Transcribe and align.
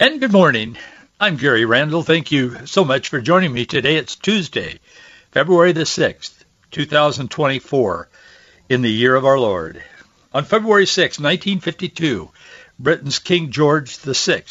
And 0.00 0.18
good 0.18 0.32
morning. 0.32 0.78
I'm 1.20 1.36
Gary 1.36 1.66
Randall. 1.66 2.02
Thank 2.02 2.32
you 2.32 2.66
so 2.66 2.86
much 2.86 3.10
for 3.10 3.20
joining 3.20 3.52
me 3.52 3.66
today. 3.66 3.96
It's 3.96 4.16
Tuesday, 4.16 4.80
February 5.30 5.72
the 5.72 5.82
6th, 5.82 6.42
2024, 6.70 8.08
in 8.70 8.80
the 8.80 8.90
year 8.90 9.14
of 9.14 9.26
our 9.26 9.38
Lord. 9.38 9.84
On 10.32 10.42
February 10.42 10.86
6, 10.86 11.18
1952, 11.20 12.30
Britain's 12.78 13.18
King 13.18 13.50
George 13.50 13.94
VI, 13.98 14.44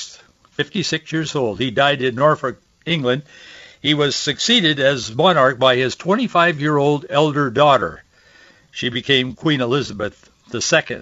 56 0.51 1.11
years 1.11 1.33
old, 1.33 1.59
he 1.59 1.71
died 1.71 2.03
in 2.03 2.13
Norfolk, 2.13 2.61
England. 2.85 3.23
He 3.81 3.95
was 3.95 4.15
succeeded 4.15 4.79
as 4.79 5.15
monarch 5.15 5.57
by 5.57 5.77
his 5.77 5.95
25-year-old 5.95 7.07
elder 7.09 7.49
daughter. 7.49 8.03
She 8.69 8.89
became 8.89 9.33
Queen 9.33 9.61
Elizabeth 9.61 10.29
II. 10.53 11.01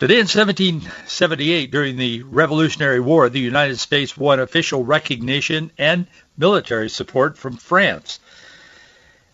Today 0.00 0.14
in 0.14 0.28
1778, 0.28 1.70
during 1.70 1.96
the 1.96 2.22
Revolutionary 2.22 3.00
War, 3.00 3.28
the 3.28 3.38
United 3.38 3.78
States 3.78 4.16
won 4.16 4.40
official 4.40 4.82
recognition 4.82 5.72
and 5.76 6.06
military 6.38 6.88
support 6.88 7.36
from 7.36 7.58
France. 7.58 8.18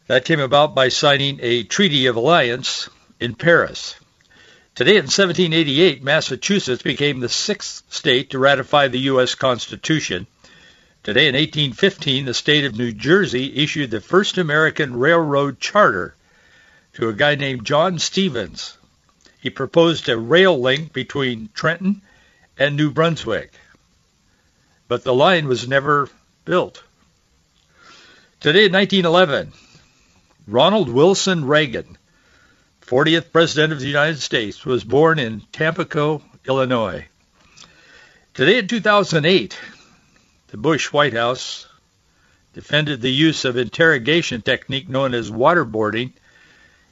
That 0.08 0.24
came 0.24 0.40
about 0.40 0.74
by 0.74 0.88
signing 0.88 1.38
a 1.40 1.62
Treaty 1.62 2.06
of 2.06 2.16
Alliance 2.16 2.88
in 3.20 3.36
Paris. 3.36 3.94
Today 4.74 4.96
in 4.96 5.04
1788, 5.04 6.02
Massachusetts 6.02 6.82
became 6.82 7.20
the 7.20 7.28
sixth 7.28 7.84
state 7.88 8.30
to 8.30 8.40
ratify 8.40 8.88
the 8.88 9.06
U.S. 9.14 9.36
Constitution. 9.36 10.26
Today 11.04 11.28
in 11.28 11.36
1815, 11.36 12.24
the 12.24 12.34
state 12.34 12.64
of 12.64 12.76
New 12.76 12.90
Jersey 12.90 13.56
issued 13.62 13.92
the 13.92 14.00
first 14.00 14.36
American 14.36 14.96
railroad 14.96 15.60
charter 15.60 16.16
to 16.94 17.08
a 17.08 17.12
guy 17.12 17.36
named 17.36 17.64
John 17.64 18.00
Stevens, 18.00 18.75
he 19.46 19.50
proposed 19.50 20.08
a 20.08 20.18
rail 20.18 20.60
link 20.60 20.92
between 20.92 21.48
Trenton 21.54 22.02
and 22.58 22.74
New 22.74 22.90
Brunswick, 22.90 23.52
but 24.88 25.04
the 25.04 25.14
line 25.14 25.46
was 25.46 25.68
never 25.68 26.10
built. 26.44 26.82
Today 28.40 28.64
in 28.66 28.72
1911, 28.72 29.52
Ronald 30.48 30.88
Wilson 30.88 31.44
Reagan, 31.44 31.96
40th 32.84 33.30
President 33.30 33.72
of 33.72 33.78
the 33.78 33.86
United 33.86 34.18
States, 34.18 34.64
was 34.66 34.82
born 34.82 35.20
in 35.20 35.42
Tampico, 35.52 36.22
Illinois. 36.48 37.06
Today 38.34 38.58
in 38.58 38.66
2008, 38.66 39.56
the 40.48 40.56
Bush 40.56 40.92
White 40.92 41.14
House 41.14 41.68
defended 42.52 43.00
the 43.00 43.12
use 43.12 43.44
of 43.44 43.56
interrogation 43.56 44.42
technique 44.42 44.88
known 44.88 45.14
as 45.14 45.30
waterboarding. 45.30 46.14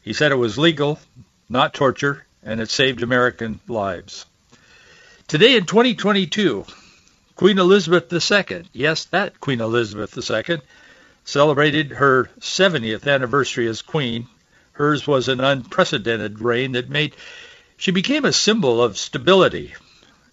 He 0.03 0.13
said 0.13 0.31
it 0.31 0.37
was 0.37 0.57
legal, 0.57 1.01
not 1.49 1.75
torture, 1.75 2.25
and 2.45 2.61
it 2.61 2.71
saved 2.71 3.03
American 3.03 3.61
lives. 3.67 4.27
Today 5.27 5.57
in 5.57 5.65
2022, 5.65 6.67
Queen 7.37 7.59
Elizabeth 7.59 8.13
II, 8.13 8.65
yes, 8.73 9.07
that 9.07 9.41
Queen 9.41 9.61
Elizabeth 9.61 10.17
II, 10.31 10.59
celebrated 11.25 11.91
her 11.91 12.31
70th 12.41 13.11
anniversary 13.13 13.67
as 13.67 13.83
queen. 13.83 14.29
Hers 14.73 15.07
was 15.07 15.29
an 15.29 15.41
unprecedented 15.41 16.41
reign 16.41 16.73
that 16.73 16.91
made 16.91 17.17
she 17.77 17.91
became 17.91 18.25
a 18.25 18.33
symbol 18.33 18.83
of 18.83 18.99
stability 18.99 19.75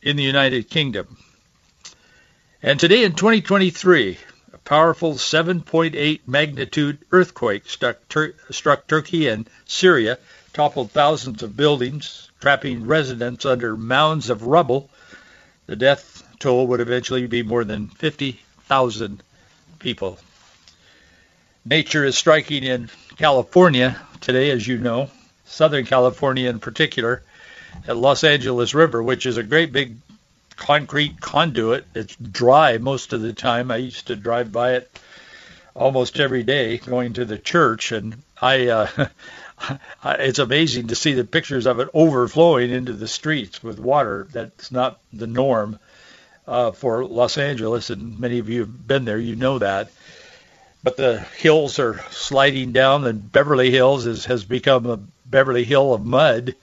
in 0.02 0.16
the 0.16 0.24
United 0.24 0.70
Kingdom. 0.70 1.18
And 2.62 2.80
today 2.80 3.04
in 3.04 3.14
2023, 3.14 4.18
a 4.54 4.58
powerful 4.60 5.16
7.8 5.16 6.20
magnitude 6.28 7.00
earthquake 7.12 7.68
struck, 7.68 7.98
Tur- 8.10 8.36
struck 8.52 8.88
Turkey 8.88 9.28
and 9.28 9.50
Syria 9.66 10.20
toppled 10.54 10.92
thousands 10.92 11.44
of 11.44 11.56
buildings, 11.56 12.30
trapping 12.40 12.86
residents 12.86 13.46
under 13.46 13.78
mounds 13.78 14.30
of 14.30 14.44
rubble. 14.44 14.90
The 15.68 15.76
death 15.76 16.24
toll 16.40 16.68
would 16.68 16.82
eventually 16.82 17.28
be 17.28 17.44
more 17.44 17.64
than 17.64 17.88
50,000 17.88 19.24
people. 19.80 20.20
Nature 21.64 22.06
is 22.06 22.18
striking 22.18 22.64
in 22.64 22.90
California 23.18 24.00
today, 24.20 24.50
as 24.52 24.68
you 24.68 24.78
know, 24.78 25.10
Southern 25.46 25.86
California 25.86 26.50
in 26.50 26.60
particular, 26.60 27.24
at 27.88 27.96
Los 27.96 28.24
Angeles 28.24 28.74
River, 28.74 29.02
which 29.02 29.26
is 29.26 29.38
a 29.38 29.44
great 29.44 29.72
big 29.72 29.98
concrete 30.56 31.22
conduit. 31.22 31.86
It's 31.96 32.16
dry 32.16 32.78
most 32.78 33.14
of 33.14 33.22
the 33.22 33.34
time. 33.34 33.72
I 33.72 33.78
used 33.78 34.08
to 34.08 34.16
drive 34.16 34.52
by 34.52 34.74
it 34.74 34.92
almost 35.74 36.20
every 36.20 36.44
day 36.44 36.78
going 36.78 37.14
to 37.14 37.26
the 37.26 37.38
church, 37.38 37.92
and 37.92 38.22
I 38.42 38.68
uh, 38.68 38.88
it's 40.06 40.40
amazing 40.40 40.88
to 40.88 40.96
see 40.96 41.14
the 41.14 41.24
pictures 41.24 41.66
of 41.66 41.80
it 41.80 41.90
overflowing 41.94 42.72
into 42.72 42.94
the 42.94 43.08
streets 43.08 43.64
with 43.64 43.80
water. 43.80 44.28
That's 44.32 44.72
not 44.72 45.00
the 45.14 45.28
norm 45.28 45.80
uh, 46.48 46.72
for 46.72 47.06
Los 47.06 47.38
Angeles, 47.38 47.90
and 47.90 48.20
many 48.20 48.40
of 48.40 48.50
you 48.50 48.62
have 48.62 48.88
been 48.88 49.06
there. 49.06 49.20
You 49.20 49.36
know 49.36 49.60
that. 49.60 49.92
But 50.84 50.98
the 50.98 51.20
hills 51.20 51.78
are 51.78 52.04
sliding 52.10 52.72
down, 52.72 53.06
and 53.06 53.32
Beverly 53.32 53.70
Hills 53.70 54.08
is, 54.08 54.26
has 54.26 54.44
become 54.44 54.88
a 54.88 55.00
Beverly 55.26 55.64
Hill 55.64 55.94
of 55.94 56.04
mud, 56.04 56.56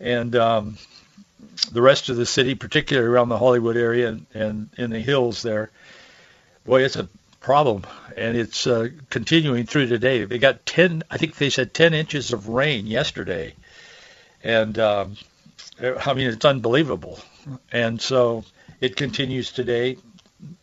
and 0.00 0.34
um, 0.34 0.78
the 1.70 1.82
rest 1.82 2.08
of 2.08 2.16
the 2.16 2.26
city, 2.26 2.56
particularly 2.56 3.08
around 3.08 3.28
the 3.28 3.38
Hollywood 3.38 3.76
area 3.76 4.08
and, 4.08 4.26
and 4.34 4.68
in 4.76 4.90
the 4.90 4.98
hills 4.98 5.42
there, 5.42 5.70
boy, 6.64 6.82
it's 6.82 6.96
a 6.96 7.08
problem, 7.42 7.82
and 8.16 8.36
it's 8.36 8.66
uh, 8.66 8.88
continuing 9.10 9.66
through 9.66 9.88
today. 9.88 10.24
They 10.24 10.38
got 10.38 10.64
10, 10.64 11.02
I 11.10 11.18
think 11.18 11.36
they 11.36 11.50
said 11.50 11.74
10 11.74 11.92
inches 11.92 12.32
of 12.32 12.48
rain 12.48 12.86
yesterday, 12.86 13.54
and 14.42 14.78
um, 14.78 15.16
I 15.80 16.14
mean 16.14 16.28
it's 16.28 16.44
unbelievable. 16.44 17.18
And 17.72 18.00
so 18.00 18.44
it 18.80 18.96
continues 18.96 19.50
today. 19.50 19.98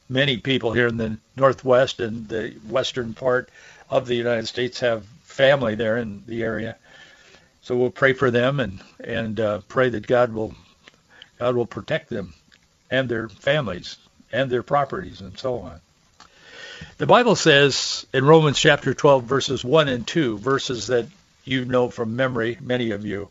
Many 0.07 0.38
people 0.38 0.72
here 0.72 0.88
in 0.88 0.97
the 0.97 1.18
northwest 1.35 2.00
and 2.00 2.28
the 2.28 2.51
western 2.68 3.13
part 3.13 3.50
of 3.89 4.07
the 4.07 4.16
United 4.16 4.47
States 4.47 4.79
have 4.79 5.06
family 5.23 5.75
there 5.75 5.97
in 5.97 6.23
the 6.25 6.44
area, 6.44 6.78
so 7.62 7.75
we'll 7.75 7.91
pray 7.91 8.13
for 8.13 8.31
them 8.31 8.59
and 8.59 8.81
and 9.03 9.39
uh, 9.39 9.62
pray 9.68 9.89
that 9.89 10.07
God 10.07 10.34
will 10.34 10.56
God 11.38 11.56
will 11.56 11.66
protect 11.66 12.09
them 12.09 12.34
and 12.89 13.07
their 13.07 13.29
families 13.29 13.97
and 14.31 14.50
their 14.50 14.63
properties 14.63 15.22
and 15.22 15.38
so 15.38 15.59
on. 15.59 15.81
The 16.97 17.07
Bible 17.07 17.35
says 17.35 18.06
in 18.13 18.25
Romans 18.25 18.59
chapter 18.59 18.94
12, 18.94 19.23
verses 19.23 19.63
1 19.63 19.88
and 19.88 20.06
2, 20.06 20.38
verses 20.38 20.88
that 20.88 21.07
you 21.44 21.66
know 21.66 21.90
from 21.90 22.16
memory, 22.16 22.57
many 22.62 22.91
of 22.91 23.06
you. 23.06 23.29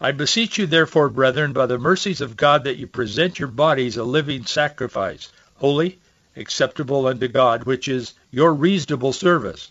I 0.00 0.12
beseech 0.12 0.58
you, 0.58 0.66
therefore, 0.66 1.08
brethren, 1.08 1.52
by 1.52 1.66
the 1.66 1.78
mercies 1.78 2.20
of 2.20 2.36
God, 2.36 2.64
that 2.64 2.76
you 2.76 2.86
present 2.86 3.38
your 3.38 3.48
bodies 3.48 3.96
a 3.96 4.04
living 4.04 4.46
sacrifice, 4.46 5.30
holy, 5.56 5.98
acceptable 6.36 7.06
unto 7.06 7.28
God, 7.28 7.64
which 7.64 7.86
is 7.86 8.14
your 8.30 8.52
reasonable 8.52 9.12
service. 9.12 9.70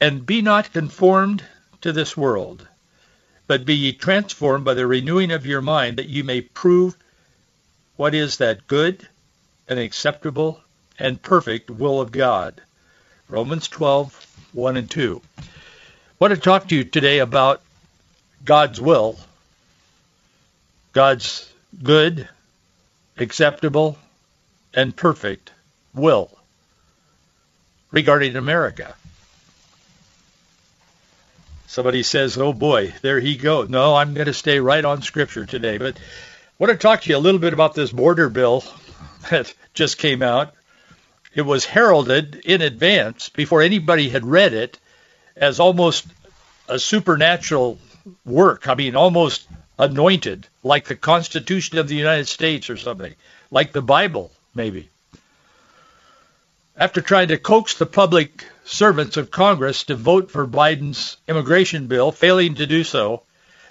And 0.00 0.26
be 0.26 0.42
not 0.42 0.72
conformed 0.72 1.42
to 1.80 1.92
this 1.92 2.16
world, 2.16 2.66
but 3.46 3.64
be 3.64 3.74
ye 3.74 3.92
transformed 3.92 4.64
by 4.64 4.74
the 4.74 4.86
renewing 4.86 5.32
of 5.32 5.46
your 5.46 5.62
mind, 5.62 5.96
that 5.96 6.08
you 6.08 6.24
may 6.24 6.40
prove 6.40 6.96
what 7.96 8.14
is 8.14 8.36
that 8.36 8.66
good 8.66 9.08
and 9.66 9.78
acceptable 9.78 10.60
and 10.98 11.20
perfect 11.20 11.70
will 11.70 12.00
of 12.00 12.12
God. 12.12 12.60
Romans 13.28 13.68
12, 13.68 14.48
1 14.52 14.76
and 14.76 14.90
2. 14.90 15.22
I 15.38 15.42
want 16.18 16.34
to 16.34 16.40
talk 16.40 16.68
to 16.68 16.76
you 16.76 16.84
today 16.84 17.18
about 17.18 17.62
God's 18.44 18.80
will, 18.80 19.18
God's 20.92 21.50
good, 21.82 22.28
acceptable, 23.16 23.98
and 24.74 24.94
perfect 24.94 25.52
will 25.94 26.30
regarding 27.90 28.36
America. 28.36 28.94
Somebody 31.66 32.02
says, 32.02 32.38
oh 32.38 32.54
boy, 32.54 32.94
there 33.02 33.20
he 33.20 33.36
goes. 33.36 33.68
No, 33.68 33.94
I'm 33.94 34.14
going 34.14 34.26
to 34.26 34.32
stay 34.32 34.58
right 34.58 34.84
on 34.84 35.02
Scripture 35.02 35.44
today. 35.44 35.76
But 35.76 35.96
I 35.96 36.00
want 36.58 36.72
to 36.72 36.78
talk 36.78 37.02
to 37.02 37.10
you 37.10 37.16
a 37.16 37.18
little 37.18 37.40
bit 37.40 37.52
about 37.52 37.74
this 37.74 37.92
border 37.92 38.30
bill 38.30 38.64
that 39.30 39.52
just 39.74 39.98
came 39.98 40.22
out 40.22 40.54
it 41.38 41.46
was 41.46 41.64
heralded 41.64 42.34
in 42.44 42.62
advance 42.62 43.28
before 43.28 43.62
anybody 43.62 44.08
had 44.08 44.26
read 44.26 44.52
it 44.52 44.76
as 45.36 45.60
almost 45.60 46.04
a 46.68 46.80
supernatural 46.80 47.78
work. 48.24 48.66
I 48.66 48.74
mean, 48.74 48.96
almost 48.96 49.46
anointed, 49.78 50.48
like 50.64 50.86
the 50.86 50.96
Constitution 50.96 51.78
of 51.78 51.86
the 51.86 51.94
United 51.94 52.26
States 52.26 52.70
or 52.70 52.76
something, 52.76 53.14
like 53.52 53.70
the 53.70 53.80
Bible 53.80 54.32
maybe. 54.52 54.88
After 56.76 57.00
trying 57.00 57.28
to 57.28 57.38
coax 57.38 57.74
the 57.74 57.86
public 57.86 58.44
servants 58.64 59.16
of 59.16 59.30
Congress 59.30 59.84
to 59.84 59.94
vote 59.94 60.32
for 60.32 60.44
Biden's 60.44 61.18
immigration 61.28 61.86
bill, 61.86 62.10
failing 62.10 62.56
to 62.56 62.66
do 62.66 62.82
so, 62.82 63.22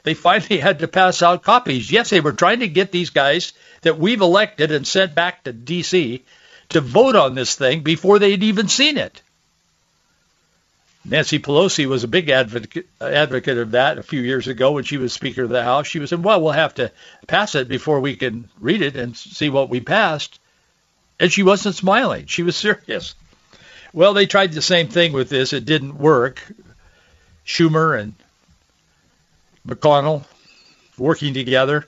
they 0.04 0.14
finally 0.14 0.60
had 0.62 0.80
to 0.80 0.88
pass 0.88 1.22
out 1.22 1.44
copies. 1.44 1.92
Yes, 1.92 2.12
they 2.12 2.22
were 2.22 2.32
trying 2.32 2.62
to 2.62 2.70
get 2.70 2.94
these 2.94 3.10
guys 3.10 3.52
that 3.82 4.00
we've 4.00 4.22
elected 4.22 4.72
and 4.72 4.88
sent 4.88 5.14
back 5.14 5.44
to 5.44 5.52
D.C. 5.52 6.24
to 6.70 6.82
vote 6.82 7.16
on 7.16 7.36
this 7.36 7.56
thing 7.56 7.82
before 7.82 8.20
they'd 8.20 8.44
even 8.44 8.68
seen 8.68 8.98
it. 8.98 9.22
Nancy 11.06 11.40
Pelosi 11.40 11.86
was 11.86 12.04
a 12.04 12.08
big 12.08 12.30
advocate, 12.30 12.88
advocate 13.00 13.58
of 13.58 13.72
that 13.72 13.98
a 13.98 14.04
few 14.04 14.20
years 14.20 14.48
ago 14.48 14.74
when 14.74 14.84
she 14.84 14.98
was 14.98 15.14
Speaker 15.14 15.44
of 15.44 15.50
the 15.50 15.64
House. 15.64 15.88
She 15.88 16.00
was 16.00 16.10
saying, 16.10 16.22
well, 16.22 16.42
we'll 16.42 16.52
have 16.52 16.76
to 16.76 16.92
pass 17.28 17.56
it 17.56 17.70
before 17.70 18.02
we 18.02 18.18
can 18.18 18.50
read 18.60 18.82
it 18.82 18.98
and 18.98 19.16
see 19.16 19.50
what 19.50 19.70
we 19.70 19.80
passed. 19.80 20.38
And 21.18 21.32
she 21.32 21.44
wasn't 21.44 21.76
smiling. 21.76 22.26
She 22.26 22.44
was 22.44 22.58
serious. 22.58 23.16
Well, 23.94 24.14
they 24.14 24.26
tried 24.26 24.52
the 24.52 24.62
same 24.62 24.90
thing 24.90 25.14
with 25.14 25.30
this. 25.30 25.54
It 25.54 25.64
didn't 25.64 25.98
work. 25.98 26.42
Schumer 27.46 27.98
and 27.98 28.14
McConnell 29.66 30.26
working 30.98 31.34
together 31.34 31.88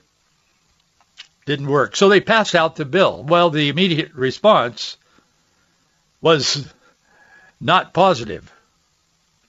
didn't 1.50 1.68
work. 1.68 1.96
So 1.96 2.10
they 2.10 2.22
passed 2.22 2.54
out 2.54 2.76
the 2.76 2.86
bill. 2.86 3.24
Well, 3.24 3.50
the 3.50 3.70
immediate 3.70 4.14
response 4.14 4.98
was 6.22 6.72
not 7.60 7.92
positive 7.92 8.54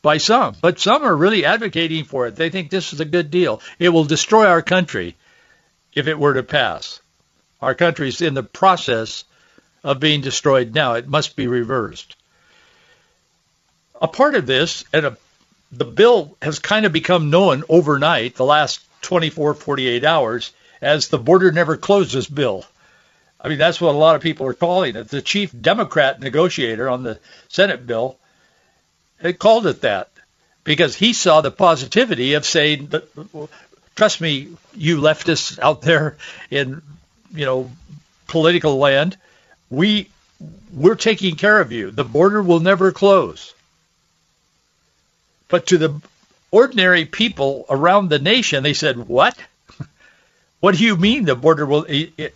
by 0.00 0.16
some, 0.16 0.56
but 0.62 0.80
some 0.80 1.02
are 1.02 1.14
really 1.14 1.44
advocating 1.44 2.04
for 2.04 2.26
it. 2.26 2.36
They 2.36 2.48
think 2.48 2.70
this 2.70 2.94
is 2.94 3.00
a 3.00 3.04
good 3.04 3.30
deal. 3.30 3.60
It 3.78 3.90
will 3.90 4.04
destroy 4.04 4.46
our 4.46 4.62
country 4.62 5.14
if 5.92 6.08
it 6.08 6.18
were 6.18 6.32
to 6.32 6.42
pass. 6.42 7.00
Our 7.60 7.74
country's 7.74 8.22
in 8.22 8.32
the 8.32 8.42
process 8.42 9.24
of 9.84 10.00
being 10.00 10.22
destroyed 10.22 10.74
now. 10.74 10.94
It 10.94 11.06
must 11.06 11.36
be 11.36 11.48
reversed. 11.48 12.16
A 14.00 14.08
part 14.08 14.34
of 14.34 14.46
this, 14.46 14.84
and 14.94 15.04
a, 15.04 15.16
the 15.70 15.84
bill 15.84 16.34
has 16.40 16.60
kind 16.60 16.86
of 16.86 16.92
become 16.92 17.28
known 17.28 17.62
overnight, 17.68 18.36
the 18.36 18.46
last 18.46 18.80
24, 19.02 19.52
48 19.52 20.02
hours, 20.02 20.52
as 20.80 21.08
the 21.08 21.18
border 21.18 21.52
never 21.52 21.76
closes 21.76 22.26
bill. 22.26 22.64
I 23.40 23.48
mean, 23.48 23.58
that's 23.58 23.80
what 23.80 23.94
a 23.94 23.98
lot 23.98 24.16
of 24.16 24.22
people 24.22 24.46
are 24.46 24.54
calling 24.54 24.96
it. 24.96 25.08
The 25.08 25.22
chief 25.22 25.54
Democrat 25.58 26.20
negotiator 26.20 26.88
on 26.88 27.02
the 27.02 27.18
Senate 27.48 27.86
bill 27.86 28.18
had 29.18 29.38
called 29.38 29.66
it 29.66 29.82
that 29.82 30.10
because 30.64 30.94
he 30.94 31.12
saw 31.12 31.40
the 31.40 31.50
positivity 31.50 32.34
of 32.34 32.44
saying, 32.44 32.92
trust 33.96 34.20
me, 34.20 34.48
you 34.74 35.00
leftists 35.00 35.58
out 35.58 35.82
there 35.82 36.16
in, 36.50 36.82
you 37.32 37.46
know, 37.46 37.70
political 38.26 38.78
land, 38.78 39.16
we 39.70 40.08
we're 40.72 40.94
taking 40.94 41.36
care 41.36 41.60
of 41.60 41.72
you. 41.72 41.90
The 41.90 42.04
border 42.04 42.42
will 42.42 42.60
never 42.60 42.92
close. 42.92 43.54
But 45.48 45.66
to 45.66 45.78
the 45.78 46.00
ordinary 46.50 47.04
people 47.04 47.66
around 47.68 48.08
the 48.08 48.18
nation, 48.18 48.62
they 48.62 48.72
said, 48.74 48.96
"What? 48.96 49.36
What 50.60 50.76
do 50.76 50.84
you 50.84 50.96
mean 50.96 51.24
the 51.24 51.34
border 51.34 51.64
will? 51.64 51.86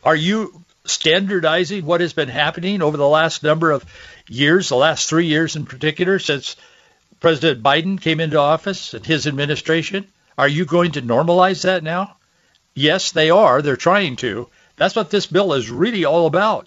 Are 0.03 0.17
you 0.17 0.65
standardizing 0.87 1.85
what 1.85 2.01
has 2.01 2.15
been 2.15 2.29
happening 2.29 2.81
over 2.81 2.97
the 2.97 3.09
last 3.09 3.43
number 3.43 3.71
of 3.71 3.85
years, 4.29 4.71
the 4.71 4.77
last 4.77 5.09
three 5.09 5.27
years 5.27 5.57
in 5.57 5.67
particular, 5.67 6.19
since 6.19 6.57
President 7.21 7.63
Biden 7.63 8.01
came 8.01 8.21
into 8.21 8.39
office 8.39 8.95
and 8.95 9.05
his 9.05 9.27
administration? 9.27 10.07
Are 10.39 10.49
you 10.49 10.65
going 10.65 10.93
to 10.93 11.03
normalize 11.03 11.63
that 11.63 11.83
now? 11.83 12.17
Yes, 12.75 13.13
they 13.13 13.29
are. 13.29 13.61
They're 13.61 13.77
trying 13.77 14.17
to. 14.17 14.49
That's 14.77 14.97
what 14.97 15.11
this 15.11 15.27
bill 15.27 15.53
is 15.53 15.71
really 15.71 16.07
all 16.07 16.27
about. 16.27 16.67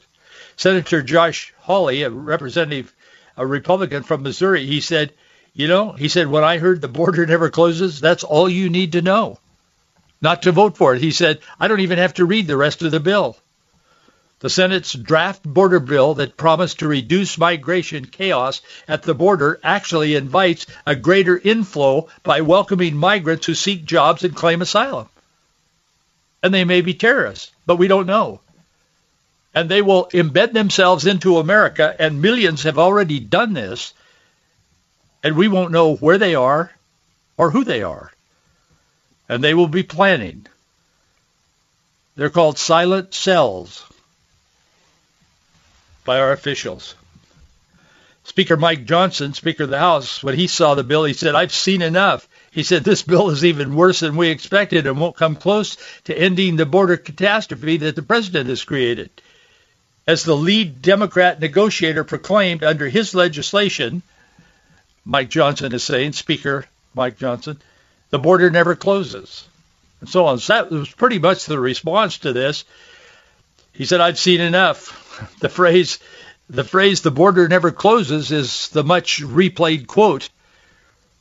Senator 0.55 1.01
Josh 1.01 1.53
Hawley, 1.59 2.03
a 2.03 2.09
representative, 2.09 2.93
a 3.35 3.45
Republican 3.45 4.03
from 4.03 4.23
Missouri, 4.23 4.65
he 4.65 4.79
said, 4.79 5.11
you 5.53 5.67
know, 5.67 5.91
he 5.91 6.07
said, 6.07 6.27
when 6.27 6.43
I 6.43 6.59
heard 6.59 6.81
the 6.81 6.87
border 6.87 7.25
never 7.25 7.49
closes, 7.49 7.99
that's 7.99 8.23
all 8.23 8.47
you 8.47 8.69
need 8.69 8.91
to 8.91 9.01
know. 9.01 9.39
Not 10.21 10.43
to 10.43 10.51
vote 10.51 10.77
for 10.77 10.95
it. 10.95 11.01
He 11.01 11.11
said, 11.11 11.39
I 11.59 11.67
don't 11.67 11.81
even 11.81 11.99
have 11.99 12.15
to 12.15 12.25
read 12.25 12.47
the 12.47 12.57
rest 12.57 12.81
of 12.81 12.91
the 12.91 12.99
bill. 12.99 13.37
The 14.39 14.49
Senate's 14.49 14.93
draft 14.93 15.43
border 15.43 15.79
bill 15.79 16.15
that 16.15 16.37
promised 16.37 16.79
to 16.79 16.87
reduce 16.87 17.37
migration 17.37 18.05
chaos 18.05 18.61
at 18.87 19.03
the 19.03 19.15
border 19.15 19.59
actually 19.63 20.15
invites 20.15 20.67
a 20.85 20.95
greater 20.95 21.37
inflow 21.37 22.09
by 22.23 22.41
welcoming 22.41 22.95
migrants 22.95 23.47
who 23.47 23.55
seek 23.55 23.85
jobs 23.85 24.23
and 24.23 24.35
claim 24.35 24.61
asylum. 24.61 25.09
And 26.43 26.53
they 26.53 26.65
may 26.65 26.81
be 26.81 26.93
terrorists, 26.93 27.51
but 27.65 27.77
we 27.77 27.87
don't 27.87 28.05
know 28.05 28.41
and 29.57 29.69
they 29.69 29.81
will 29.81 30.07
embed 30.13 30.53
themselves 30.53 31.07
into 31.07 31.39
America, 31.39 31.95
and 31.97 32.21
millions 32.21 32.61
have 32.61 32.77
already 32.77 33.19
done 33.19 33.53
this, 33.53 33.91
and 35.23 35.35
we 35.35 35.47
won't 35.47 35.71
know 35.71 35.95
where 35.95 36.19
they 36.19 36.35
are 36.35 36.71
or 37.37 37.49
who 37.49 37.63
they 37.63 37.81
are. 37.81 38.11
And 39.29 39.43
they 39.43 39.53
will 39.53 39.67
be 39.67 39.83
planning. 39.83 40.47
They're 42.15 42.29
called 42.29 42.57
silent 42.57 43.13
cells 43.13 43.85
by 46.05 46.19
our 46.19 46.31
officials. 46.31 46.95
Speaker 48.23 48.57
Mike 48.57 48.85
Johnson, 48.85 49.33
Speaker 49.33 49.63
of 49.63 49.69
the 49.69 49.79
House, 49.79 50.23
when 50.23 50.35
he 50.35 50.47
saw 50.47 50.75
the 50.75 50.83
bill, 50.83 51.05
he 51.05 51.13
said, 51.13 51.35
I've 51.35 51.53
seen 51.53 51.81
enough. 51.81 52.27
He 52.51 52.63
said, 52.63 52.83
this 52.83 53.03
bill 53.03 53.29
is 53.29 53.45
even 53.45 53.75
worse 53.75 53.99
than 53.99 54.15
we 54.15 54.29
expected 54.29 54.87
and 54.87 54.99
won't 54.99 55.15
come 55.15 55.35
close 55.35 55.77
to 56.05 56.17
ending 56.17 56.55
the 56.55 56.65
border 56.65 56.97
catastrophe 56.97 57.77
that 57.77 57.95
the 57.95 58.01
president 58.01 58.49
has 58.49 58.63
created 58.63 59.09
as 60.07 60.23
the 60.23 60.35
lead 60.35 60.81
Democrat 60.81 61.39
negotiator 61.41 62.05
proclaimed 62.05 62.63
under 62.63 62.87
his 62.87 63.13
legislation, 63.13 64.01
Mike 65.03 65.29
Johnson 65.29 65.73
is 65.73 65.83
saying, 65.83 66.13
Speaker 66.13 66.65
Mike 66.95 67.19
Johnson, 67.19 67.61
the 68.09 68.19
border 68.19 68.49
never 68.49 68.75
closes, 68.75 69.47
and 69.99 70.09
so 70.09 70.25
on. 70.27 70.39
So 70.39 70.53
that 70.53 70.71
was 70.71 70.89
pretty 70.89 71.19
much 71.19 71.45
the 71.45 71.59
response 71.59 72.19
to 72.19 72.33
this. 72.33 72.65
He 73.73 73.85
said, 73.85 74.01
I've 74.01 74.19
seen 74.19 74.41
enough. 74.41 75.03
The 75.39 75.49
phrase, 75.49 75.97
the 76.47 76.63
phrase, 76.63 77.01
the 77.01 77.09
border 77.09 77.47
never 77.47 77.71
closes 77.71 78.31
is 78.31 78.69
the 78.69 78.83
much 78.83 79.19
replayed 79.19 79.87
quote 79.87 80.29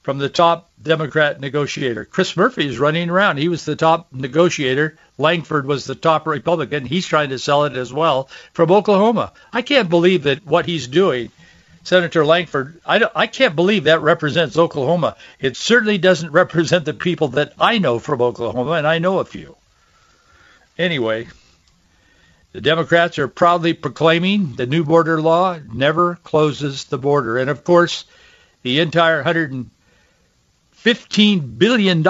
from 0.02 0.18
the 0.18 0.28
top 0.28 0.70
Democrat 0.80 1.40
negotiator. 1.40 2.04
Chris 2.04 2.36
Murphy 2.36 2.68
is 2.68 2.78
running 2.78 3.10
around. 3.10 3.38
He 3.38 3.48
was 3.48 3.64
the 3.64 3.74
top 3.74 4.12
negotiator. 4.12 4.96
Langford 5.18 5.66
was 5.66 5.84
the 5.84 5.96
top 5.96 6.28
Republican. 6.28 6.84
He's 6.84 7.06
trying 7.06 7.30
to 7.30 7.40
sell 7.40 7.64
it 7.64 7.76
as 7.76 7.92
well 7.92 8.28
from 8.52 8.70
Oklahoma. 8.70 9.32
I 9.52 9.62
can't 9.62 9.88
believe 9.88 10.22
that 10.22 10.46
what 10.46 10.66
he's 10.66 10.86
doing, 10.86 11.32
Senator 11.86 12.26
Langford, 12.26 12.80
I, 12.84 13.08
I 13.14 13.28
can't 13.28 13.54
believe 13.54 13.84
that 13.84 14.02
represents 14.02 14.58
Oklahoma. 14.58 15.16
It 15.38 15.56
certainly 15.56 15.98
doesn't 15.98 16.32
represent 16.42 16.84
the 16.84 16.92
people 16.92 17.28
that 17.28 17.52
I 17.60 17.78
know 17.78 18.00
from 18.00 18.20
Oklahoma, 18.20 18.72
and 18.72 18.86
I 18.88 18.98
know 18.98 19.20
a 19.20 19.24
few. 19.24 19.56
Anyway, 20.76 21.28
the 22.52 22.60
Democrats 22.60 23.20
are 23.20 23.28
proudly 23.28 23.72
proclaiming 23.72 24.56
the 24.56 24.66
new 24.66 24.82
border 24.82 25.20
law 25.20 25.60
never 25.72 26.16
closes 26.24 26.84
the 26.84 26.98
border. 26.98 27.38
And 27.38 27.48
of 27.48 27.62
course, 27.62 28.04
the 28.62 28.80
entire 28.80 29.18
100 29.18 29.70
$15 30.82 31.56
billion. 31.58 32.02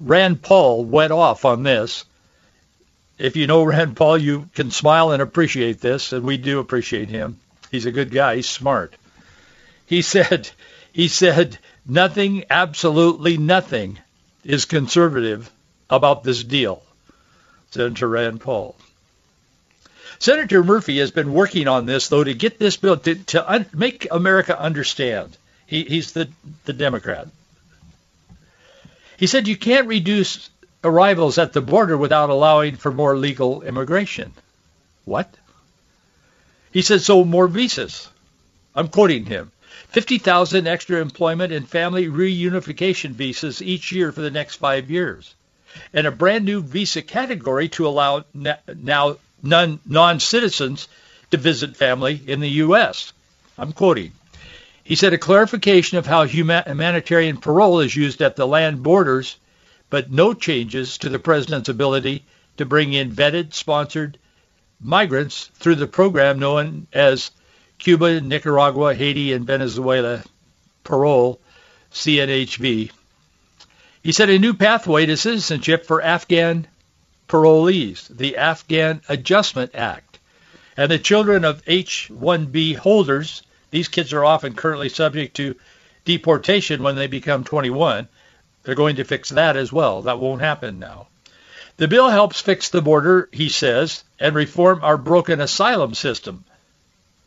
Rand 0.00 0.42
Paul 0.42 0.84
went 0.84 1.12
off 1.12 1.44
on 1.44 1.62
this. 1.62 2.04
If 3.18 3.36
you 3.36 3.46
know 3.46 3.62
Rand 3.62 3.96
Paul, 3.96 4.18
you 4.18 4.48
can 4.54 4.72
smile 4.72 5.12
and 5.12 5.22
appreciate 5.22 5.80
this, 5.80 6.12
and 6.12 6.24
we 6.24 6.38
do 6.38 6.58
appreciate 6.58 7.08
him. 7.08 7.38
He's 7.70 7.86
a 7.86 7.92
good 7.92 8.10
guy. 8.10 8.36
He's 8.36 8.48
smart. 8.48 8.94
He 9.86 10.02
said, 10.02 10.50
he 10.92 11.08
said, 11.08 11.58
nothing, 11.86 12.44
absolutely 12.50 13.38
nothing 13.38 13.98
is 14.44 14.64
conservative 14.64 15.50
about 15.88 16.24
this 16.24 16.42
deal. 16.42 16.82
Senator 17.70 18.08
Rand 18.08 18.40
Paul. 18.40 18.76
Senator 20.18 20.62
Murphy 20.62 20.98
has 20.98 21.10
been 21.10 21.32
working 21.32 21.66
on 21.66 21.86
this, 21.86 22.08
though, 22.08 22.22
to 22.22 22.34
get 22.34 22.58
this 22.58 22.76
bill 22.76 22.96
to, 22.98 23.14
to 23.14 23.50
un- 23.50 23.66
make 23.72 24.06
America 24.10 24.58
understand. 24.58 25.36
He, 25.66 25.84
he's 25.84 26.12
the, 26.12 26.28
the 26.64 26.72
Democrat. 26.72 27.28
He 29.16 29.26
said 29.26 29.48
you 29.48 29.56
can't 29.56 29.86
reduce 29.86 30.50
arrivals 30.82 31.38
at 31.38 31.52
the 31.52 31.60
border 31.60 31.96
without 31.96 32.30
allowing 32.30 32.76
for 32.76 32.90
more 32.90 33.16
legal 33.16 33.62
immigration. 33.62 34.32
What? 35.04 35.34
He 36.72 36.82
said, 36.82 37.00
so 37.00 37.24
more 37.24 37.48
visas. 37.48 38.08
I'm 38.74 38.88
quoting 38.88 39.26
him. 39.26 39.50
50,000 39.88 40.66
extra 40.68 41.00
employment 41.00 41.52
and 41.52 41.68
family 41.68 42.06
reunification 42.06 43.10
visas 43.10 43.60
each 43.60 43.90
year 43.90 44.12
for 44.12 44.20
the 44.20 44.30
next 44.30 44.56
five 44.56 44.90
years. 44.90 45.34
And 45.92 46.06
a 46.06 46.12
brand 46.12 46.44
new 46.44 46.62
visa 46.62 47.02
category 47.02 47.68
to 47.70 47.88
allow 47.88 48.24
now 48.32 49.16
non-citizens 49.42 50.88
to 51.30 51.36
visit 51.36 51.76
family 51.76 52.20
in 52.26 52.40
the 52.40 52.50
U.S. 52.64 53.12
I'm 53.58 53.72
quoting. 53.72 54.12
He 54.84 54.94
said 54.96 55.12
a 55.12 55.18
clarification 55.18 55.98
of 55.98 56.06
how 56.06 56.24
humanitarian 56.24 57.36
parole 57.36 57.80
is 57.80 57.94
used 57.94 58.22
at 58.22 58.36
the 58.36 58.46
land 58.46 58.82
borders, 58.82 59.36
but 59.88 60.10
no 60.10 60.34
changes 60.34 60.98
to 60.98 61.08
the 61.08 61.18
president's 61.18 61.68
ability 61.68 62.24
to 62.56 62.64
bring 62.64 62.92
in 62.92 63.12
vetted, 63.12 63.54
sponsored 63.54 64.18
migrants 64.80 65.50
through 65.54 65.76
the 65.76 65.86
program 65.86 66.38
known 66.38 66.86
as 66.92 67.30
Cuba, 67.78 68.20
Nicaragua, 68.20 68.94
Haiti, 68.94 69.32
and 69.32 69.46
Venezuela 69.46 70.22
parole, 70.84 71.40
CNHV. 71.92 72.90
He 74.02 74.12
said 74.12 74.30
a 74.30 74.38
new 74.38 74.54
pathway 74.54 75.06
to 75.06 75.16
citizenship 75.16 75.86
for 75.86 76.02
Afghan 76.02 76.66
parolees, 77.28 78.08
the 78.08 78.36
Afghan 78.36 79.02
Adjustment 79.08 79.74
Act, 79.74 80.18
and 80.76 80.90
the 80.90 80.98
children 80.98 81.44
of 81.44 81.62
H-1B 81.66 82.76
holders. 82.76 83.42
These 83.70 83.88
kids 83.88 84.12
are 84.12 84.24
often 84.24 84.54
currently 84.54 84.88
subject 84.88 85.36
to 85.36 85.54
deportation 86.04 86.82
when 86.82 86.96
they 86.96 87.06
become 87.06 87.44
21. 87.44 88.08
They're 88.62 88.74
going 88.74 88.96
to 88.96 89.04
fix 89.04 89.28
that 89.30 89.56
as 89.56 89.72
well. 89.72 90.02
That 90.02 90.18
won't 90.18 90.40
happen 90.40 90.78
now. 90.78 91.08
The 91.80 91.88
bill 91.88 92.10
helps 92.10 92.42
fix 92.42 92.68
the 92.68 92.82
border, 92.82 93.30
he 93.32 93.48
says, 93.48 94.04
and 94.18 94.34
reform 94.34 94.80
our 94.82 94.98
broken 94.98 95.40
asylum 95.40 95.94
system. 95.94 96.44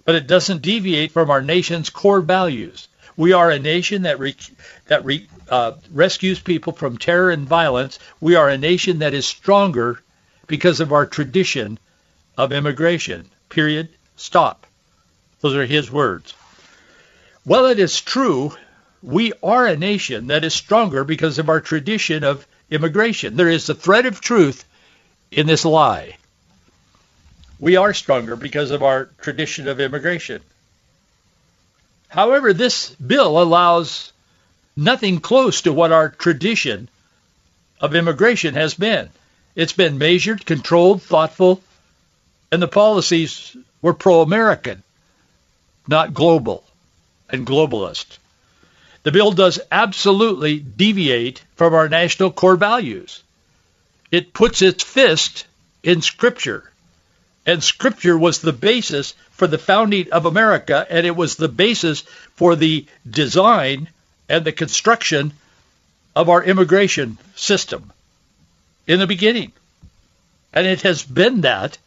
But 0.06 0.14
it 0.14 0.28
doesn't 0.28 0.62
deviate 0.62 1.12
from 1.12 1.32
our 1.32 1.42
nation's 1.42 1.90
core 1.90 2.22
values. 2.22 2.88
We 3.18 3.34
are 3.34 3.50
a 3.50 3.58
nation 3.58 4.04
that 4.04 4.20
re- 4.20 4.36
that 4.86 5.04
re- 5.06 5.28
uh, 5.50 5.72
rescues 5.92 6.40
people 6.40 6.72
from 6.72 7.00
terror 7.00 7.32
and 7.32 7.48
violence. 7.48 7.98
We 8.22 8.36
are 8.36 8.48
a 8.48 8.60
nation 8.60 9.00
that 9.00 9.16
is 9.16 9.26
stronger 9.26 10.04
because 10.46 10.82
of 10.82 10.94
our 10.94 11.08
tradition 11.08 11.80
of 12.38 12.52
immigration. 12.52 13.32
Period. 13.50 13.90
Stop. 14.18 14.68
Those 15.42 15.56
are 15.56 15.66
his 15.66 15.90
words. 15.90 16.36
Well, 17.44 17.66
it 17.66 17.80
is 17.80 18.00
true. 18.00 18.54
We 19.02 19.34
are 19.42 19.66
a 19.66 19.76
nation 19.76 20.28
that 20.28 20.44
is 20.44 20.54
stronger 20.54 21.04
because 21.04 21.40
of 21.40 21.50
our 21.50 21.60
tradition 21.60 22.24
of 22.24 22.46
immigration. 22.70 23.36
There 23.36 23.50
is 23.50 23.70
a 23.70 23.76
thread 23.76 24.06
of 24.06 24.22
truth 24.22 24.66
in 25.32 25.48
this 25.48 25.66
lie. 25.66 26.18
We 27.60 27.76
are 27.78 27.94
stronger 27.94 28.36
because 28.36 28.72
of 28.72 28.84
our 28.84 29.06
tradition 29.22 29.68
of 29.68 29.80
immigration. 29.80 30.42
However, 32.10 32.54
this 32.54 32.90
bill 32.96 33.42
allows 33.42 34.12
nothing 34.76 35.20
close 35.20 35.62
to 35.62 35.74
what 35.74 35.92
our 35.92 36.10
tradition 36.10 36.90
of 37.80 37.96
immigration 37.96 38.54
has 38.56 38.74
been. 38.74 39.10
It's 39.56 39.74
been 39.74 39.98
measured, 39.98 40.46
controlled, 40.46 41.02
thoughtful, 41.02 41.62
and 42.52 42.62
the 42.62 42.68
policies 42.68 43.56
were 43.82 43.94
pro-American, 43.94 44.84
not 45.88 46.14
global 46.14 46.64
and 47.30 47.46
globalist. 47.46 48.18
The 49.04 49.12
bill 49.12 49.32
does 49.34 49.60
absolutely 49.72 50.60
deviate 50.60 51.44
from 51.56 51.74
our 51.74 51.90
national 51.90 52.32
core 52.32 52.56
values. 52.56 53.22
It 54.12 54.34
puts 54.34 54.62
its 54.62 54.84
fist 54.84 55.46
in 55.84 56.02
Scripture. 56.02 56.72
And 57.46 57.62
Scripture 57.62 58.18
was 58.18 58.40
the 58.40 58.54
basis 58.54 59.14
for 59.32 59.48
the 59.48 59.58
founding 59.58 60.12
of 60.14 60.26
America, 60.26 60.88
and 60.90 61.06
it 61.06 61.16
was 61.16 61.36
the 61.36 61.50
basis 61.50 62.02
for 62.36 62.56
the 62.56 62.86
design 63.10 63.90
and 64.30 64.46
the 64.46 64.54
construction 64.54 65.34
of 66.16 66.30
our 66.30 66.44
immigration 66.44 67.18
system 67.36 67.92
in 68.88 69.00
the 69.00 69.08
beginning. 69.08 69.52
And 70.54 70.66
it 70.66 70.84
has 70.84 71.04
been 71.04 71.42
that 71.42 71.78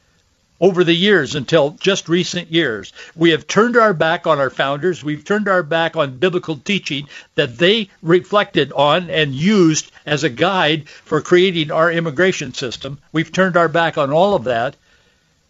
over 0.60 0.84
the 0.84 0.94
years 0.94 1.34
until 1.34 1.70
just 1.70 2.08
recent 2.08 2.50
years. 2.50 2.92
We 3.14 3.30
have 3.30 3.46
turned 3.46 3.76
our 3.76 3.92
back 3.92 4.26
on 4.26 4.38
our 4.38 4.50
founders. 4.50 5.04
We've 5.04 5.24
turned 5.24 5.48
our 5.48 5.62
back 5.62 5.96
on 5.96 6.18
biblical 6.18 6.56
teaching 6.56 7.08
that 7.34 7.58
they 7.58 7.90
reflected 8.02 8.72
on 8.72 9.10
and 9.10 9.34
used 9.34 9.90
as 10.06 10.24
a 10.24 10.30
guide 10.30 10.88
for 10.88 11.20
creating 11.20 11.70
our 11.70 11.90
immigration 11.90 12.54
system. 12.54 12.98
We've 13.12 13.32
turned 13.32 13.56
our 13.56 13.68
back 13.68 13.98
on 13.98 14.12
all 14.12 14.34
of 14.34 14.44
that 14.44 14.76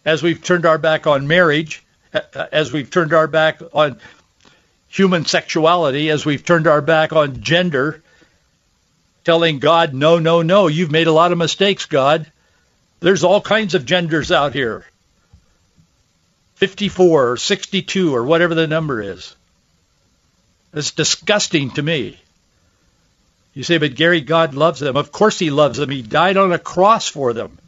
as 0.07 0.23
we've 0.23 0.41
turned 0.41 0.65
our 0.65 0.77
back 0.77 1.05
on 1.05 1.27
marriage, 1.27 1.83
as 2.51 2.71
we've 2.71 2.89
turned 2.89 3.13
our 3.13 3.27
back 3.27 3.61
on 3.73 3.99
human 4.87 5.25
sexuality, 5.25 6.09
as 6.09 6.25
we've 6.25 6.45
turned 6.45 6.65
our 6.65 6.81
back 6.81 7.11
on 7.11 7.41
gender, 7.41 8.01
telling 9.25 9.59
God, 9.59 9.93
no, 9.93 10.17
no, 10.17 10.41
no, 10.41 10.67
you've 10.67 10.91
made 10.91 11.07
a 11.07 11.11
lot 11.11 11.33
of 11.33 11.37
mistakes, 11.37 11.85
God. 11.85 12.31
There's 13.01 13.25
all 13.25 13.41
kinds 13.41 13.75
of 13.75 13.85
genders 13.85 14.31
out 14.31 14.53
here. 14.53 14.85
54 16.57 17.31
or 17.31 17.37
62 17.37 18.15
or 18.15 18.23
whatever 18.23 18.55
the 18.55 18.67
number 18.67 19.01
is. 19.01 19.35
It's 20.73 20.91
disgusting 20.91 21.71
to 21.71 21.83
me. 21.83 22.19
You 23.53 23.63
say, 23.63 23.77
but 23.77 23.95
Gary, 23.95 24.21
God 24.21 24.55
loves 24.55 24.79
them. 24.79 24.97
Of 24.97 25.11
course 25.11 25.37
he 25.37 25.51
loves 25.51 25.77
them. 25.77 25.89
He 25.89 26.01
died 26.01 26.35
on 26.35 26.51
a 26.51 26.59
cross 26.59 27.07
for 27.07 27.33
them. 27.33 27.59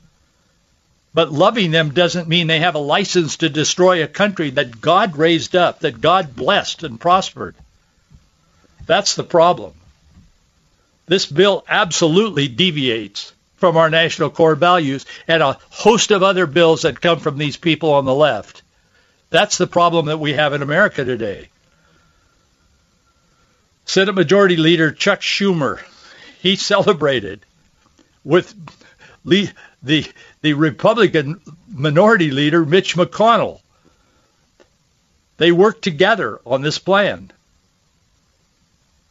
But 1.13 1.31
loving 1.31 1.69
them 1.69 1.91
doesn't 1.91 2.27
mean 2.27 2.47
they 2.47 2.59
have 2.59 2.75
a 2.75 2.79
license 2.79 3.37
to 3.37 3.49
destroy 3.49 4.03
a 4.03 4.07
country 4.07 4.51
that 4.51 4.81
God 4.81 5.17
raised 5.17 5.55
up, 5.55 5.79
that 5.79 6.01
God 6.01 6.35
blessed 6.35 6.83
and 6.83 6.99
prospered. 6.99 7.55
That's 8.87 9.15
the 9.15 9.23
problem. 9.23 9.73
This 11.05 11.27
bill 11.27 11.63
absolutely 11.67 12.47
deviates 12.47 13.33
from 13.57 13.77
our 13.77 13.89
national 13.89 14.31
core 14.31 14.55
values 14.55 15.05
and 15.27 15.43
a 15.43 15.59
host 15.69 16.09
of 16.09 16.23
other 16.23 16.47
bills 16.47 16.83
that 16.83 17.01
come 17.01 17.19
from 17.19 17.37
these 17.37 17.57
people 17.57 17.93
on 17.93 18.05
the 18.05 18.13
left. 18.13 18.63
That's 19.29 19.57
the 19.57 19.67
problem 19.67 20.07
that 20.07 20.19
we 20.19 20.33
have 20.33 20.53
in 20.53 20.61
America 20.61 21.05
today. 21.05 21.49
Senate 23.85 24.13
Majority 24.13 24.55
Leader 24.55 24.91
Chuck 24.91 25.21
Schumer, 25.21 25.79
he 26.41 26.55
celebrated 26.55 27.41
with 28.23 28.53
the, 29.25 29.49
the 30.41 30.53
Republican 30.53 31.41
Minority 31.67 32.31
Leader 32.31 32.65
Mitch 32.65 32.95
McConnell. 32.95 33.61
They 35.37 35.51
worked 35.51 35.83
together 35.83 36.39
on 36.45 36.61
this 36.61 36.79
plan. 36.79 37.31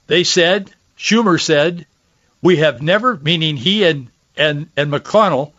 They 0.06 0.24
said, 0.24 0.70
Schumer 0.96 1.40
said, 1.40 1.86
we 2.42 2.56
have 2.56 2.82
never, 2.82 3.16
meaning 3.16 3.56
he 3.56 3.84
and, 3.84 4.08
and, 4.36 4.68
and 4.76 4.92
McConnell, 4.92 5.52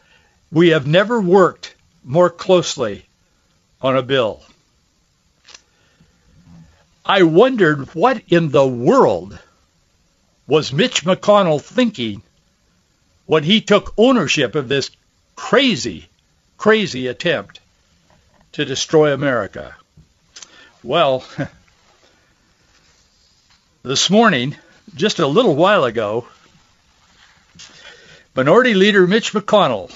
we 0.51 0.69
have 0.69 0.87
never 0.87 1.19
worked 1.19 1.75
more 2.03 2.29
closely 2.29 3.05
on 3.81 3.97
a 3.97 4.01
bill. 4.01 4.41
I 7.09 7.23
wondered 7.23 7.95
what 7.95 8.21
in 8.27 8.51
the 8.51 8.67
world 8.67 9.39
was 10.45 10.71
Mitch 10.71 11.03
McConnell 11.03 11.59
thinking 11.59 12.21
when 13.25 13.41
he 13.41 13.61
took 13.61 13.95
ownership 13.97 14.53
of 14.53 14.69
this 14.69 14.91
crazy, 15.35 16.07
crazy 16.59 17.07
attempt 17.07 17.61
to 18.51 18.63
destroy 18.63 19.11
America. 19.11 19.75
Well, 20.83 21.25
this 23.81 24.11
morning, 24.11 24.55
just 24.93 25.17
a 25.17 25.25
little 25.25 25.55
while 25.55 25.85
ago, 25.85 26.27
Minority 28.35 28.75
Leader 28.75 29.07
Mitch 29.07 29.33
McConnell 29.33 29.91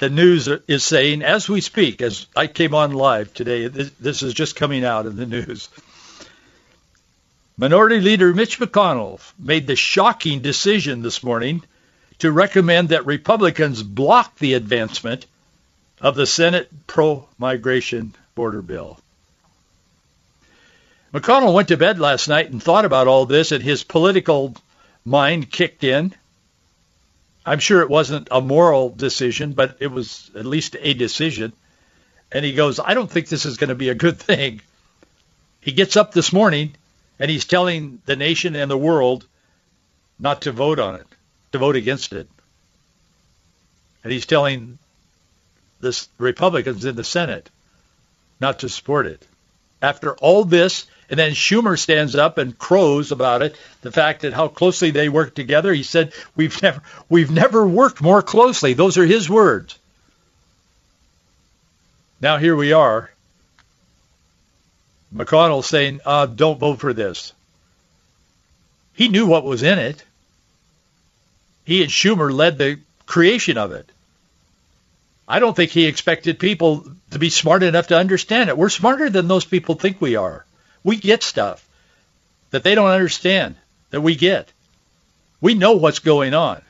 the 0.00 0.10
news 0.10 0.48
is 0.66 0.82
saying 0.82 1.22
as 1.22 1.48
we 1.48 1.60
speak, 1.60 2.00
as 2.00 2.26
I 2.34 2.46
came 2.46 2.74
on 2.74 2.92
live 2.92 3.32
today, 3.34 3.68
this, 3.68 3.90
this 4.00 4.22
is 4.22 4.32
just 4.32 4.56
coming 4.56 4.82
out 4.82 5.06
in 5.06 5.14
the 5.14 5.26
news. 5.26 5.68
Minority 7.58 8.00
Leader 8.00 8.32
Mitch 8.32 8.58
McConnell 8.58 9.20
made 9.38 9.66
the 9.66 9.76
shocking 9.76 10.40
decision 10.40 11.02
this 11.02 11.22
morning 11.22 11.62
to 12.20 12.32
recommend 12.32 12.88
that 12.88 13.04
Republicans 13.04 13.82
block 13.82 14.38
the 14.38 14.54
advancement 14.54 15.26
of 16.00 16.14
the 16.14 16.26
Senate 16.26 16.70
pro-migration 16.86 18.14
border 18.34 18.62
bill. 18.62 18.98
McConnell 21.12 21.52
went 21.52 21.68
to 21.68 21.76
bed 21.76 21.98
last 21.98 22.26
night 22.26 22.50
and 22.50 22.62
thought 22.62 22.86
about 22.86 23.06
all 23.06 23.26
this, 23.26 23.52
and 23.52 23.62
his 23.62 23.84
political 23.84 24.56
mind 25.04 25.50
kicked 25.50 25.84
in. 25.84 26.14
I'm 27.44 27.58
sure 27.58 27.80
it 27.82 27.88
wasn't 27.88 28.28
a 28.30 28.40
moral 28.40 28.90
decision, 28.90 29.52
but 29.52 29.76
it 29.80 29.88
was 29.88 30.30
at 30.36 30.44
least 30.44 30.76
a 30.78 30.94
decision. 30.94 31.52
And 32.32 32.44
he 32.44 32.52
goes, 32.52 32.78
I 32.78 32.94
don't 32.94 33.10
think 33.10 33.28
this 33.28 33.46
is 33.46 33.56
going 33.56 33.68
to 33.68 33.74
be 33.74 33.88
a 33.88 33.94
good 33.94 34.18
thing. 34.18 34.60
He 35.60 35.72
gets 35.72 35.96
up 35.96 36.12
this 36.12 36.32
morning 36.32 36.74
and 37.18 37.30
he's 37.30 37.44
telling 37.44 38.00
the 38.06 38.16
nation 38.16 38.56
and 38.56 38.70
the 38.70 38.78
world 38.78 39.26
not 40.18 40.42
to 40.42 40.52
vote 40.52 40.78
on 40.78 40.96
it, 40.96 41.06
to 41.52 41.58
vote 41.58 41.76
against 41.76 42.12
it. 42.12 42.28
And 44.04 44.12
he's 44.12 44.26
telling 44.26 44.78
the 45.80 46.06
Republicans 46.18 46.84
in 46.84 46.96
the 46.96 47.04
Senate 47.04 47.50
not 48.40 48.60
to 48.60 48.68
support 48.68 49.06
it. 49.06 49.26
After 49.82 50.14
all 50.16 50.44
this, 50.44 50.86
and 51.10 51.18
then 51.18 51.32
Schumer 51.32 51.76
stands 51.76 52.14
up 52.14 52.38
and 52.38 52.56
crows 52.56 53.10
about 53.10 53.42
it, 53.42 53.56
the 53.82 53.90
fact 53.90 54.22
that 54.22 54.32
how 54.32 54.46
closely 54.46 54.92
they 54.92 55.08
work 55.08 55.34
together. 55.34 55.74
He 55.74 55.82
said, 55.82 56.12
"We've 56.36 56.62
never 56.62 56.82
we've 57.08 57.32
never 57.32 57.66
worked 57.66 58.00
more 58.00 58.22
closely." 58.22 58.74
Those 58.74 58.96
are 58.96 59.04
his 59.04 59.28
words. 59.28 59.76
Now 62.20 62.38
here 62.38 62.54
we 62.54 62.72
are. 62.72 63.10
McConnell 65.14 65.64
saying, 65.64 66.00
uh, 66.06 66.26
"Don't 66.26 66.60
vote 66.60 66.78
for 66.78 66.92
this." 66.92 67.32
He 68.94 69.08
knew 69.08 69.26
what 69.26 69.44
was 69.44 69.64
in 69.64 69.80
it. 69.80 70.04
He 71.64 71.82
and 71.82 71.90
Schumer 71.90 72.32
led 72.32 72.56
the 72.56 72.78
creation 73.06 73.58
of 73.58 73.72
it. 73.72 73.88
I 75.26 75.40
don't 75.40 75.56
think 75.56 75.72
he 75.72 75.86
expected 75.86 76.38
people 76.38 76.84
to 77.10 77.18
be 77.18 77.30
smart 77.30 77.64
enough 77.64 77.88
to 77.88 77.96
understand 77.96 78.48
it. 78.48 78.56
We're 78.58 78.68
smarter 78.68 79.10
than 79.10 79.26
those 79.26 79.44
people 79.44 79.74
think 79.74 80.00
we 80.00 80.14
are. 80.14 80.44
We 80.82 80.96
get 80.96 81.22
stuff 81.22 81.66
that 82.50 82.62
they 82.62 82.74
don't 82.74 82.90
understand 82.90 83.56
that 83.90 84.00
we 84.00 84.16
get. 84.16 84.50
We 85.40 85.54
know 85.54 85.72
what's 85.72 86.00
going 86.00 86.34
on. 86.34 86.62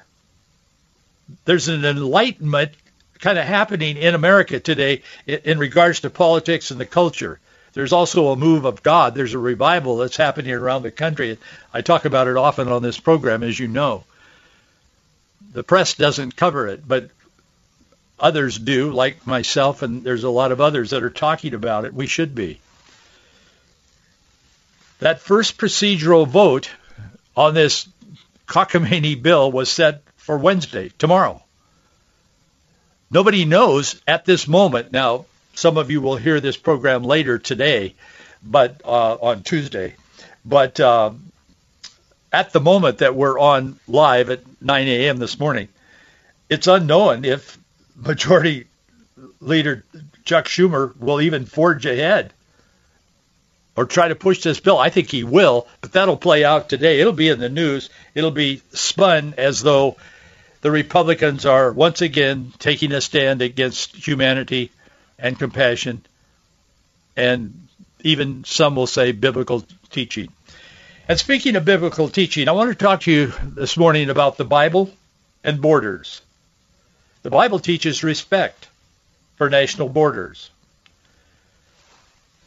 There's 1.44 1.68
an 1.68 1.84
enlightenment 1.84 2.72
kind 3.20 3.38
of 3.38 3.44
happening 3.44 3.96
in 3.96 4.14
America 4.14 4.60
today 4.60 5.02
in 5.26 5.58
regards 5.58 6.00
to 6.00 6.10
politics 6.10 6.70
and 6.70 6.80
the 6.80 6.86
culture. 6.86 7.38
There's 7.72 7.92
also 7.92 8.28
a 8.28 8.36
move 8.36 8.64
of 8.64 8.82
God. 8.82 9.14
There's 9.14 9.34
a 9.34 9.38
revival 9.38 9.98
that's 9.98 10.16
happening 10.16 10.52
around 10.52 10.82
the 10.82 10.90
country. 10.90 11.38
I 11.72 11.82
talk 11.82 12.04
about 12.04 12.26
it 12.26 12.36
often 12.36 12.68
on 12.68 12.82
this 12.82 12.98
program, 12.98 13.42
as 13.42 13.58
you 13.58 13.68
know. 13.68 14.04
The 15.52 15.62
press 15.62 15.94
doesn't 15.94 16.36
cover 16.36 16.66
it, 16.66 16.86
but 16.86 17.10
others 18.18 18.58
do, 18.58 18.92
like 18.92 19.26
myself, 19.26 19.82
and 19.82 20.02
there's 20.02 20.24
a 20.24 20.30
lot 20.30 20.52
of 20.52 20.60
others 20.60 20.90
that 20.90 21.02
are 21.02 21.10
talking 21.10 21.54
about 21.54 21.84
it. 21.84 21.94
We 21.94 22.06
should 22.06 22.34
be. 22.34 22.60
That 25.00 25.20
first 25.20 25.56
procedural 25.56 26.28
vote 26.28 26.70
on 27.34 27.54
this 27.54 27.88
cockamamie 28.46 29.20
bill 29.20 29.50
was 29.50 29.70
set 29.70 30.02
for 30.16 30.36
Wednesday, 30.36 30.90
tomorrow. 30.98 31.42
Nobody 33.10 33.46
knows 33.46 34.00
at 34.06 34.26
this 34.26 34.46
moment. 34.46 34.92
Now, 34.92 35.24
some 35.54 35.78
of 35.78 35.90
you 35.90 36.02
will 36.02 36.16
hear 36.16 36.38
this 36.38 36.58
program 36.58 37.02
later 37.02 37.38
today, 37.38 37.94
but 38.42 38.82
uh, 38.84 39.14
on 39.14 39.42
Tuesday. 39.42 39.94
But 40.44 40.78
uh, 40.78 41.12
at 42.30 42.52
the 42.52 42.60
moment 42.60 42.98
that 42.98 43.16
we're 43.16 43.38
on 43.38 43.80
live 43.88 44.28
at 44.28 44.42
9 44.60 44.86
a.m. 44.86 45.16
this 45.16 45.40
morning, 45.40 45.68
it's 46.50 46.66
unknown 46.66 47.24
if 47.24 47.58
Majority 47.96 48.66
Leader 49.40 49.82
Chuck 50.26 50.44
Schumer 50.44 50.94
will 50.98 51.22
even 51.22 51.46
forge 51.46 51.86
ahead 51.86 52.34
or 53.80 53.86
try 53.86 54.08
to 54.08 54.14
push 54.14 54.42
this 54.42 54.60
bill. 54.60 54.76
I 54.76 54.90
think 54.90 55.10
he 55.10 55.24
will, 55.24 55.66
but 55.80 55.92
that'll 55.92 56.18
play 56.18 56.44
out 56.44 56.68
today. 56.68 57.00
It'll 57.00 57.14
be 57.14 57.30
in 57.30 57.40
the 57.40 57.48
news. 57.48 57.88
It'll 58.14 58.30
be 58.30 58.60
spun 58.74 59.32
as 59.38 59.62
though 59.62 59.96
the 60.60 60.70
Republicans 60.70 61.46
are 61.46 61.72
once 61.72 62.02
again 62.02 62.52
taking 62.58 62.92
a 62.92 63.00
stand 63.00 63.40
against 63.40 63.96
humanity 63.96 64.70
and 65.18 65.38
compassion, 65.38 66.04
and 67.16 67.68
even 68.00 68.44
some 68.44 68.76
will 68.76 68.86
say 68.86 69.12
biblical 69.12 69.64
teaching. 69.88 70.28
And 71.08 71.18
speaking 71.18 71.56
of 71.56 71.64
biblical 71.64 72.10
teaching, 72.10 72.50
I 72.50 72.52
want 72.52 72.68
to 72.68 72.74
talk 72.74 73.00
to 73.02 73.10
you 73.10 73.32
this 73.42 73.78
morning 73.78 74.10
about 74.10 74.36
the 74.36 74.44
Bible 74.44 74.90
and 75.42 75.58
borders. 75.58 76.20
The 77.22 77.30
Bible 77.30 77.60
teaches 77.60 78.04
respect 78.04 78.68
for 79.36 79.48
national 79.48 79.88
borders. 79.88 80.50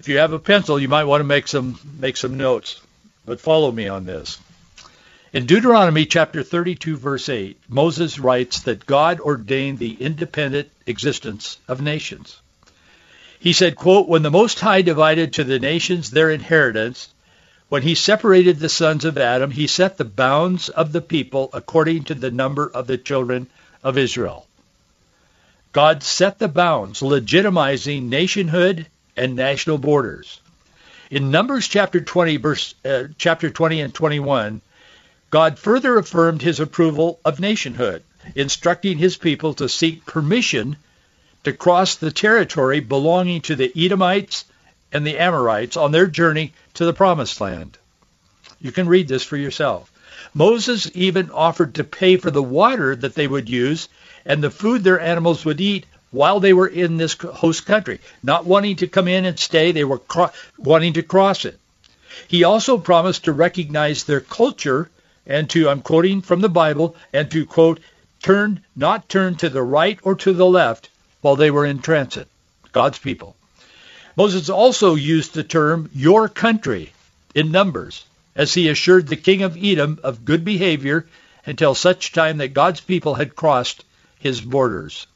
If 0.04 0.10
you 0.10 0.18
have 0.18 0.34
a 0.34 0.38
pencil, 0.38 0.82
you 0.82 0.90
might 0.90 1.06
want 1.06 1.22
to 1.22 1.24
make 1.24 1.48
some 1.48 1.80
make 1.98 2.18
some 2.18 2.36
notes, 2.36 2.82
but 3.26 3.40
follow 3.40 3.72
me 3.72 3.88
on 3.88 4.06
this. 4.06 4.38
In 5.32 5.46
Deuteronomy 5.46 6.06
chapter 6.06 6.44
32 6.44 6.98
verse 6.98 7.30
8, 7.30 7.58
Moses 7.70 8.20
writes 8.20 8.64
that 8.64 8.86
God 8.86 9.22
ordained 9.22 9.80
the 9.80 9.94
independent 9.94 10.70
existence 10.86 11.58
of 11.70 11.82
nations. 11.82 12.38
He 13.40 13.54
said, 13.54 13.78
quote, 13.78 14.10
when 14.10 14.24
the 14.24 14.30
Most 14.30 14.60
High 14.60 14.82
divided 14.82 15.32
to 15.32 15.46
the 15.46 15.58
nations 15.58 16.12
their 16.12 16.32
inheritance, 16.32 17.08
when 17.70 17.84
he 17.84 17.96
separated 17.96 18.60
the 18.60 18.68
sons 18.68 19.06
of 19.06 19.18
Adam, 19.18 19.52
he 19.52 19.68
set 19.68 19.96
the 19.96 20.04
bounds 20.04 20.68
of 20.68 20.92
the 20.92 21.02
people 21.02 21.50
according 21.54 22.04
to 22.04 22.14
the 22.14 22.30
number 22.30 22.70
of 22.70 22.88
the 22.88 22.98
children 22.98 23.48
of 23.82 23.98
Israel. 23.98 24.48
God 25.72 26.04
set 26.04 26.40
the 26.40 26.50
bounds, 26.50 27.00
legitimizing 27.00 28.10
nationhood 28.10 28.88
and 29.16 29.36
national 29.36 29.78
borders. 29.78 30.40
In 31.10 31.32
Numbers 31.32 31.68
chapter 31.68 32.02
20, 32.02 32.38
verse, 32.38 32.76
uh, 32.84 33.04
chapter 33.18 33.50
20 33.50 33.82
and 33.82 33.94
21, 33.94 34.62
God 35.30 35.60
further 35.60 35.98
affirmed 35.98 36.42
his 36.42 36.60
approval 36.60 37.20
of 37.26 37.40
nationhood, 37.40 38.04
instructing 38.36 38.98
his 38.98 39.18
people 39.18 39.54
to 39.56 39.70
seek 39.70 40.06
permission 40.06 40.78
to 41.44 41.54
cross 41.54 41.96
the 41.96 42.12
territory 42.12 42.80
belonging 42.80 43.42
to 43.42 43.56
the 43.56 43.72
Edomites 43.76 44.46
and 44.92 45.06
the 45.06 45.18
Amorites 45.18 45.76
on 45.76 45.92
their 45.92 46.08
journey 46.08 46.54
to 46.76 46.86
the 46.86 46.94
Promised 46.94 47.42
Land. 47.42 47.78
You 48.62 48.72
can 48.72 48.88
read 48.88 49.08
this 49.08 49.24
for 49.24 49.38
yourself. 49.38 49.92
Moses 50.34 50.90
even 50.94 51.30
offered 51.32 51.76
to 51.76 51.84
pay 51.84 52.18
for 52.18 52.32
the 52.32 52.42
water 52.42 52.96
that 52.96 53.14
they 53.14 53.28
would 53.28 53.50
use 53.50 53.90
and 54.26 54.42
the 54.42 54.50
food 54.50 54.84
their 54.84 55.00
animals 55.00 55.44
would 55.44 55.60
eat 55.60 55.86
while 56.14 56.40
they 56.40 56.54
were 56.54 56.68
in 56.68 56.96
this 56.96 57.14
host 57.14 57.66
country, 57.66 58.00
not 58.24 58.46
wanting 58.46 58.78
to 58.78 58.88
come 58.88 59.10
in 59.10 59.26
and 59.26 59.38
stay, 59.38 59.72
they 59.72 59.84
were 59.84 59.98
cro- 59.98 60.32
wanting 60.58 60.94
to 60.94 61.04
cross 61.04 61.44
it. 61.44 61.60
He 62.28 62.44
also 62.44 62.78
promised 62.78 63.26
to 63.26 63.34
recognize 63.34 64.04
their 64.04 64.22
culture 64.22 64.90
and 65.26 65.50
to, 65.50 65.70
I'm 65.70 65.82
quoting 65.82 66.22
from 66.22 66.42
the 66.42 66.50
Bible, 66.50 66.96
and 67.12 67.30
to, 67.32 67.46
quote, 67.46 67.80
turn, 68.22 68.64
not 68.76 69.10
turn 69.10 69.36
to 69.38 69.50
the 69.50 69.64
right 69.64 70.00
or 70.04 70.16
to 70.16 70.34
the 70.34 70.46
left 70.46 70.90
while 71.22 71.36
they 71.36 71.50
were 71.50 71.66
in 71.66 71.80
transit, 71.80 72.28
God's 72.72 73.00
people. 73.00 73.36
Moses 74.16 74.50
also 74.50 74.96
used 74.96 75.34
the 75.34 75.44
term 75.44 75.90
your 75.96 76.30
country 76.30 76.94
in 77.34 77.52
Numbers 77.52 78.06
as 78.36 78.54
he 78.54 78.70
assured 78.70 79.08
the 79.08 79.16
king 79.16 79.42
of 79.42 79.58
Edom 79.58 80.00
of 80.04 80.26
good 80.26 80.46
behavior 80.46 81.08
until 81.46 81.74
such 81.74 82.12
time 82.12 82.38
that 82.38 82.54
God's 82.54 82.82
people 82.82 83.16
had 83.16 83.36
crossed 83.36 83.84
his 84.20 84.40
borders. 84.40 85.08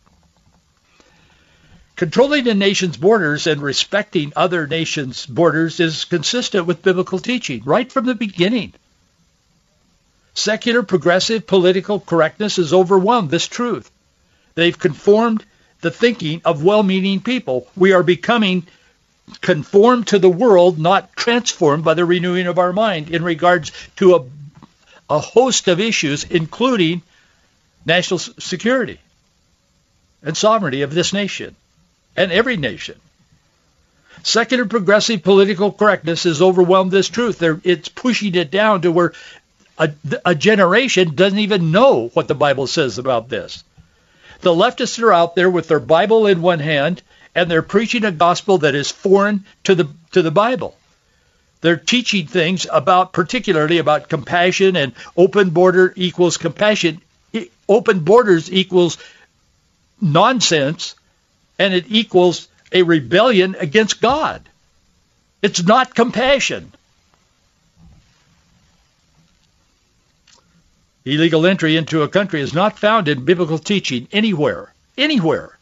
Controlling 1.97 2.47
a 2.47 2.53
nation's 2.53 2.95
borders 2.95 3.47
and 3.47 3.59
respecting 3.59 4.31
other 4.35 4.67
nations' 4.67 5.25
borders 5.25 5.79
is 5.79 6.05
consistent 6.05 6.67
with 6.67 6.83
biblical 6.83 7.17
teaching 7.17 7.63
right 7.65 7.91
from 7.91 8.05
the 8.05 8.13
beginning. 8.13 8.71
Secular 10.35 10.83
progressive 10.83 11.47
political 11.47 11.99
correctness 11.99 12.57
has 12.57 12.71
overwhelmed 12.71 13.31
this 13.31 13.47
truth. 13.47 13.89
They've 14.53 14.77
conformed 14.77 15.43
the 15.81 15.89
thinking 15.89 16.43
of 16.45 16.63
well-meaning 16.63 17.21
people. 17.21 17.67
We 17.75 17.93
are 17.93 18.03
becoming 18.03 18.67
conformed 19.41 20.09
to 20.09 20.19
the 20.19 20.29
world, 20.29 20.77
not 20.77 21.15
transformed 21.15 21.83
by 21.83 21.95
the 21.95 22.05
renewing 22.05 22.45
of 22.45 22.59
our 22.59 22.73
mind 22.73 23.09
in 23.09 23.23
regards 23.23 23.71
to 23.95 24.15
a, 24.17 24.25
a 25.09 25.17
host 25.17 25.67
of 25.67 25.79
issues, 25.79 26.25
including 26.25 27.01
national 27.87 28.19
security 28.19 28.99
and 30.21 30.37
sovereignty 30.37 30.83
of 30.83 30.93
this 30.93 31.11
nation 31.11 31.55
and 32.17 32.31
every 32.31 32.57
nation. 32.57 32.99
Secular 34.23 34.65
progressive 34.65 35.23
political 35.23 35.71
correctness 35.71 36.23
has 36.23 36.41
overwhelmed 36.41 36.91
this 36.91 37.07
truth. 37.07 37.37
They're, 37.37 37.61
it's 37.63 37.87
pushing 37.87 38.35
it 38.35 38.51
down 38.51 38.81
to 38.81 38.91
where 38.91 39.13
a, 39.77 39.91
a 40.25 40.35
generation 40.35 41.15
doesn't 41.15 41.39
even 41.39 41.71
know 41.71 42.09
what 42.09 42.27
the 42.27 42.35
Bible 42.35 42.67
says 42.67 42.97
about 42.97 43.29
this. 43.29 43.63
The 44.41 44.53
leftists 44.53 45.01
are 45.01 45.13
out 45.13 45.35
there 45.35 45.49
with 45.49 45.67
their 45.67 45.79
Bible 45.79 46.27
in 46.27 46.41
one 46.41 46.59
hand 46.59 47.01
and 47.35 47.49
they're 47.49 47.61
preaching 47.61 48.03
a 48.03 48.11
gospel 48.11 48.57
that 48.59 48.73
is 48.73 48.89
foreign 48.89 49.45
to 49.63 49.75
the 49.75 49.87
to 50.11 50.23
the 50.23 50.31
Bible. 50.31 50.75
They're 51.61 51.77
teaching 51.77 52.27
things 52.27 52.65
about 52.71 53.13
particularly 53.13 53.77
about 53.77 54.09
compassion 54.09 54.75
and 54.75 54.93
open 55.15 55.51
border 55.51 55.93
equals 55.95 56.37
compassion. 56.37 57.01
Open 57.69 57.99
borders 57.99 58.51
equals 58.51 58.97
nonsense 60.01 60.95
and 61.59 61.73
it 61.73 61.85
equals 61.87 62.47
a 62.71 62.83
rebellion 62.83 63.55
against 63.59 64.01
God. 64.01 64.41
It's 65.41 65.63
not 65.63 65.95
compassion. 65.95 66.71
Illegal 71.05 71.45
entry 71.45 71.77
into 71.77 72.01
a 72.03 72.09
country 72.09 72.41
is 72.41 72.53
not 72.53 72.79
found 72.79 73.07
in 73.07 73.23
biblical 73.23 73.57
teaching 73.57 74.07
anywhere. 74.11 74.73
Anywhere. 74.97 75.57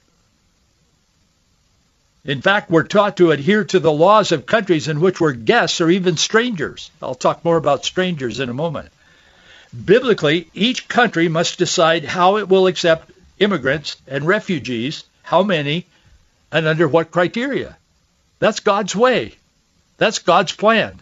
In 2.23 2.41
fact, 2.41 2.71
we're 2.71 2.83
taught 2.83 3.17
to 3.17 3.29
adhere 3.29 3.63
to 3.65 3.79
the 3.79 3.91
laws 3.91 4.31
of 4.31 4.47
countries 4.47 4.87
in 4.87 4.99
which 4.99 5.21
we're 5.21 5.33
guests 5.33 5.79
or 5.79 5.91
even 5.91 6.17
strangers. 6.17 6.89
I'll 6.99 7.13
talk 7.13 7.45
more 7.45 7.57
about 7.57 7.85
strangers 7.85 8.39
in 8.39 8.49
a 8.49 8.53
moment. 8.53 8.89
Biblically, 9.85 10.49
each 10.55 10.87
country 10.87 11.27
must 11.27 11.59
decide 11.59 12.05
how 12.05 12.37
it 12.37 12.49
will 12.49 12.65
accept 12.65 13.11
immigrants 13.37 13.97
and 14.07 14.25
refugees, 14.25 15.03
how 15.25 15.43
many, 15.43 15.85
and 16.51 16.67
under 16.67 16.87
what 16.87 17.11
criteria. 17.11 17.77
That's 18.39 18.59
God's 18.59 18.95
way. 18.95 19.35
That's 19.97 20.19
God's 20.19 20.53
plan. 20.53 21.01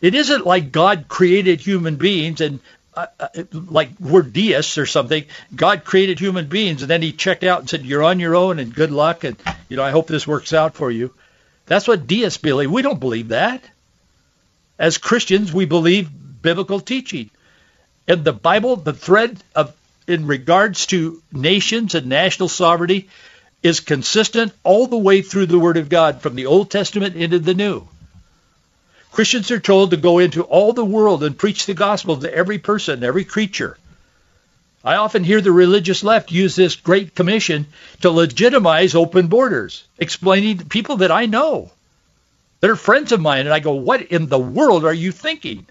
It 0.00 0.14
isn't 0.14 0.44
like 0.44 0.72
God 0.72 1.06
created 1.08 1.60
human 1.60 1.96
beings 1.96 2.40
and 2.40 2.60
uh, 2.94 3.06
uh, 3.18 3.28
like 3.52 3.90
we're 4.00 4.22
deists 4.22 4.76
or 4.76 4.86
something. 4.86 5.24
God 5.54 5.84
created 5.84 6.18
human 6.18 6.46
beings 6.46 6.82
and 6.82 6.90
then 6.90 7.00
he 7.00 7.12
checked 7.12 7.44
out 7.44 7.60
and 7.60 7.70
said, 7.70 7.86
you're 7.86 8.02
on 8.02 8.20
your 8.20 8.34
own 8.34 8.58
and 8.58 8.74
good 8.74 8.90
luck 8.90 9.24
and, 9.24 9.36
you 9.68 9.76
know, 9.76 9.84
I 9.84 9.90
hope 9.90 10.08
this 10.08 10.26
works 10.26 10.52
out 10.52 10.74
for 10.74 10.90
you. 10.90 11.14
That's 11.66 11.88
what 11.88 12.06
deists 12.06 12.38
believe. 12.38 12.70
We 12.70 12.82
don't 12.82 13.00
believe 13.00 13.28
that. 13.28 13.62
As 14.78 14.98
Christians, 14.98 15.52
we 15.52 15.64
believe 15.64 16.10
biblical 16.42 16.80
teaching. 16.80 17.30
And 18.06 18.24
the 18.24 18.32
Bible, 18.32 18.76
the 18.76 18.92
thread 18.92 19.42
of 19.54 19.74
in 20.06 20.26
regards 20.26 20.86
to 20.86 21.22
nations 21.32 21.94
and 21.94 22.06
national 22.06 22.48
sovereignty 22.48 23.08
is 23.64 23.80
consistent 23.80 24.52
all 24.62 24.86
the 24.86 24.96
way 24.96 25.22
through 25.22 25.46
the 25.46 25.58
Word 25.58 25.78
of 25.78 25.88
God 25.88 26.20
from 26.20 26.36
the 26.36 26.46
Old 26.46 26.70
Testament 26.70 27.16
into 27.16 27.38
the 27.38 27.54
New. 27.54 27.88
Christians 29.10 29.50
are 29.50 29.58
told 29.58 29.90
to 29.90 29.96
go 29.96 30.18
into 30.18 30.42
all 30.42 30.74
the 30.74 30.84
world 30.84 31.24
and 31.24 31.38
preach 31.38 31.64
the 31.64 31.72
gospel 31.72 32.18
to 32.18 32.32
every 32.32 32.58
person, 32.58 33.02
every 33.02 33.24
creature. 33.24 33.78
I 34.84 34.96
often 34.96 35.24
hear 35.24 35.40
the 35.40 35.50
religious 35.50 36.04
left 36.04 36.30
use 36.30 36.54
this 36.54 36.76
great 36.76 37.14
commission 37.14 37.66
to 38.02 38.10
legitimize 38.10 38.94
open 38.94 39.28
borders, 39.28 39.82
explaining 39.98 40.58
to 40.58 40.66
people 40.66 40.98
that 40.98 41.10
I 41.10 41.24
know, 41.24 41.70
that 42.60 42.68
are 42.68 42.76
friends 42.76 43.12
of 43.12 43.20
mine, 43.20 43.46
and 43.46 43.54
I 43.54 43.60
go, 43.60 43.72
what 43.72 44.02
in 44.02 44.26
the 44.26 44.38
world 44.38 44.84
are 44.84 44.92
you 44.92 45.10
thinking? 45.10 45.66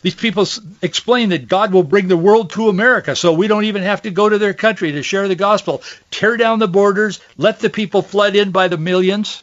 These 0.00 0.14
people 0.14 0.46
explain 0.80 1.30
that 1.30 1.48
God 1.48 1.72
will 1.72 1.82
bring 1.82 2.06
the 2.06 2.16
world 2.16 2.50
to 2.50 2.68
America, 2.68 3.16
so 3.16 3.32
we 3.32 3.48
don't 3.48 3.64
even 3.64 3.82
have 3.82 4.02
to 4.02 4.10
go 4.10 4.28
to 4.28 4.38
their 4.38 4.54
country 4.54 4.92
to 4.92 5.02
share 5.02 5.26
the 5.26 5.34
gospel. 5.34 5.82
Tear 6.10 6.36
down 6.36 6.60
the 6.60 6.68
borders, 6.68 7.20
let 7.36 7.58
the 7.58 7.70
people 7.70 8.02
flood 8.02 8.36
in 8.36 8.52
by 8.52 8.68
the 8.68 8.78
millions. 8.78 9.42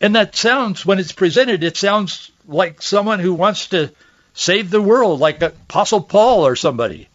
And 0.00 0.14
that 0.14 0.36
sounds, 0.36 0.86
when 0.86 1.00
it's 1.00 1.12
presented, 1.12 1.64
it 1.64 1.76
sounds 1.76 2.30
like 2.46 2.80
someone 2.80 3.18
who 3.18 3.34
wants 3.34 3.68
to 3.68 3.90
save 4.34 4.70
the 4.70 4.82
world, 4.82 5.18
like 5.18 5.42
Apostle 5.42 6.02
Paul 6.02 6.46
or 6.46 6.54
somebody. 6.54 7.08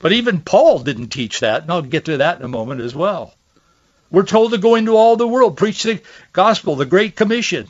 But 0.00 0.12
even 0.12 0.40
Paul 0.40 0.80
didn't 0.80 1.08
teach 1.08 1.40
that, 1.40 1.62
and 1.62 1.70
I'll 1.70 1.82
get 1.82 2.06
to 2.06 2.18
that 2.18 2.38
in 2.38 2.44
a 2.44 2.48
moment 2.48 2.82
as 2.82 2.94
well. 2.94 3.34
We're 4.10 4.24
told 4.24 4.52
to 4.52 4.58
go 4.58 4.74
into 4.74 4.96
all 4.96 5.16
the 5.16 5.28
world, 5.28 5.56
preach 5.56 5.84
the 5.84 6.00
gospel, 6.32 6.76
the 6.76 6.84
Great 6.84 7.16
Commission. 7.16 7.68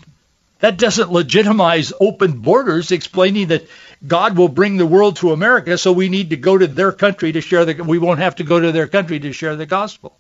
That 0.60 0.78
doesn't 0.78 1.12
legitimize 1.12 1.92
open 2.00 2.38
borders, 2.38 2.92
explaining 2.92 3.48
that 3.48 3.66
God 4.06 4.36
will 4.36 4.48
bring 4.48 4.76
the 4.76 4.86
world 4.86 5.16
to 5.16 5.32
America, 5.32 5.76
so 5.78 5.92
we 5.92 6.08
need 6.08 6.30
to 6.30 6.36
go 6.36 6.56
to 6.56 6.66
their 6.66 6.92
country 6.92 7.32
to 7.32 7.40
share 7.40 7.64
the. 7.64 7.82
We 7.82 7.98
won't 7.98 8.20
have 8.20 8.36
to 8.36 8.44
go 8.44 8.60
to 8.60 8.72
their 8.72 8.86
country 8.86 9.20
to 9.20 9.32
share 9.32 9.56
the 9.56 9.66
gospel 9.66 10.16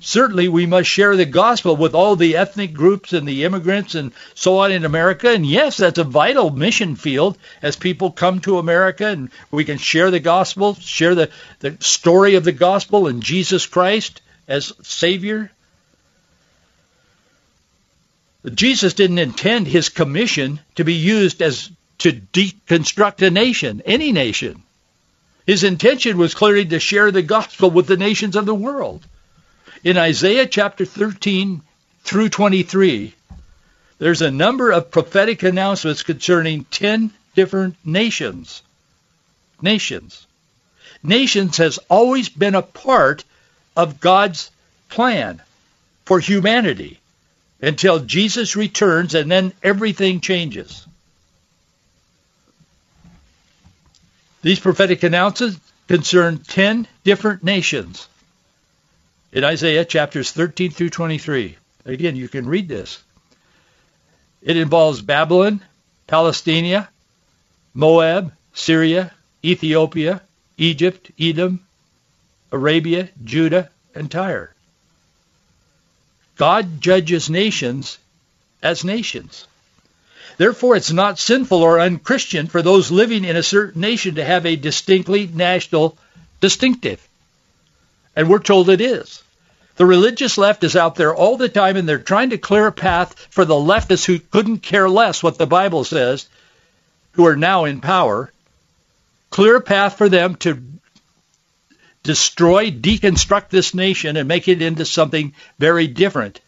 certainly 0.00 0.48
we 0.48 0.66
must 0.66 0.88
share 0.88 1.14
the 1.14 1.26
gospel 1.26 1.76
with 1.76 1.94
all 1.94 2.16
the 2.16 2.36
ethnic 2.36 2.72
groups 2.72 3.12
and 3.12 3.28
the 3.28 3.44
immigrants 3.44 3.94
and 3.94 4.12
so 4.34 4.58
on 4.58 4.72
in 4.72 4.84
America. 4.84 5.30
And 5.30 5.46
yes, 5.46 5.76
that's 5.76 5.98
a 5.98 6.04
vital 6.04 6.50
mission 6.50 6.96
field 6.96 7.38
as 7.62 7.76
people 7.76 8.10
come 8.10 8.40
to 8.40 8.58
America 8.58 9.06
and 9.06 9.30
we 9.50 9.64
can 9.64 9.78
share 9.78 10.10
the 10.10 10.20
gospel, 10.20 10.74
share 10.74 11.14
the, 11.14 11.30
the 11.60 11.76
story 11.80 12.34
of 12.34 12.44
the 12.44 12.52
gospel 12.52 13.06
and 13.06 13.22
Jesus 13.22 13.66
Christ 13.66 14.22
as 14.48 14.72
Savior. 14.82 15.52
Jesus 18.46 18.94
didn't 18.94 19.18
intend 19.18 19.66
his 19.66 19.90
commission 19.90 20.60
to 20.76 20.84
be 20.84 20.94
used 20.94 21.42
as 21.42 21.70
to 21.98 22.12
deconstruct 22.12 23.26
a 23.26 23.30
nation, 23.30 23.82
any 23.84 24.12
nation. 24.12 24.62
His 25.46 25.64
intention 25.64 26.16
was 26.16 26.34
clearly 26.34 26.64
to 26.66 26.80
share 26.80 27.10
the 27.10 27.22
gospel 27.22 27.70
with 27.70 27.86
the 27.86 27.98
nations 27.98 28.36
of 28.36 28.46
the 28.46 28.54
world. 28.54 29.06
In 29.84 29.98
Isaiah 29.98 30.46
chapter 30.46 30.84
13 30.86 31.60
through 32.04 32.30
23, 32.30 33.14
there's 33.98 34.22
a 34.22 34.30
number 34.30 34.70
of 34.70 34.90
prophetic 34.90 35.42
announcements 35.42 36.02
concerning 36.02 36.64
10 36.64 37.10
different 37.34 37.76
nations. 37.84 38.62
Nations. 39.60 40.26
Nations 41.02 41.58
has 41.58 41.78
always 41.90 42.30
been 42.30 42.54
a 42.54 42.62
part 42.62 43.24
of 43.76 44.00
God's 44.00 44.50
plan 44.88 45.42
for 46.06 46.18
humanity 46.18 46.99
until 47.62 48.00
Jesus 48.00 48.56
returns 48.56 49.14
and 49.14 49.30
then 49.30 49.52
everything 49.62 50.20
changes. 50.20 50.86
These 54.42 54.60
prophetic 54.60 55.02
announcements 55.02 55.60
concern 55.86 56.38
10 56.38 56.86
different 57.04 57.44
nations 57.44 58.08
in 59.32 59.44
Isaiah 59.44 59.84
chapters 59.84 60.30
13 60.32 60.70
through 60.70 60.90
23. 60.90 61.56
Again, 61.84 62.16
you 62.16 62.28
can 62.28 62.46
read 62.46 62.68
this. 62.68 63.02
It 64.42 64.56
involves 64.56 65.02
Babylon, 65.02 65.60
Palestine, 66.06 66.86
Moab, 67.74 68.32
Syria, 68.54 69.12
Ethiopia, 69.44 70.22
Egypt, 70.56 71.10
Edom, 71.18 71.60
Arabia, 72.50 73.08
Judah, 73.22 73.70
and 73.94 74.10
Tyre. 74.10 74.54
God 76.40 76.80
judges 76.80 77.28
nations 77.28 77.98
as 78.62 78.82
nations. 78.82 79.46
Therefore, 80.38 80.74
it's 80.74 80.90
not 80.90 81.18
sinful 81.18 81.62
or 81.62 81.78
unchristian 81.78 82.46
for 82.46 82.62
those 82.62 82.90
living 82.90 83.26
in 83.26 83.36
a 83.36 83.42
certain 83.42 83.82
nation 83.82 84.14
to 84.14 84.24
have 84.24 84.46
a 84.46 84.56
distinctly 84.56 85.26
national 85.26 85.98
distinctive. 86.40 87.06
And 88.16 88.30
we're 88.30 88.38
told 88.38 88.70
it 88.70 88.80
is. 88.80 89.22
The 89.76 89.84
religious 89.84 90.38
left 90.38 90.64
is 90.64 90.76
out 90.76 90.94
there 90.94 91.14
all 91.14 91.36
the 91.36 91.50
time 91.50 91.76
and 91.76 91.86
they're 91.86 91.98
trying 91.98 92.30
to 92.30 92.38
clear 92.38 92.68
a 92.68 92.72
path 92.72 93.26
for 93.28 93.44
the 93.44 93.52
leftists 93.52 94.06
who 94.06 94.18
couldn't 94.18 94.60
care 94.60 94.88
less 94.88 95.22
what 95.22 95.36
the 95.36 95.46
Bible 95.46 95.84
says, 95.84 96.26
who 97.12 97.26
are 97.26 97.36
now 97.36 97.66
in 97.66 97.82
power, 97.82 98.32
clear 99.28 99.56
a 99.56 99.60
path 99.60 99.98
for 99.98 100.08
them 100.08 100.36
to 100.36 100.62
destroy, 102.02 102.70
deconstruct 102.70 103.50
this 103.50 103.74
nation 103.74 104.16
and 104.16 104.28
make 104.28 104.48
it 104.48 104.62
into 104.62 104.84
something 104.84 105.34
very 105.58 105.86
different 105.86 106.40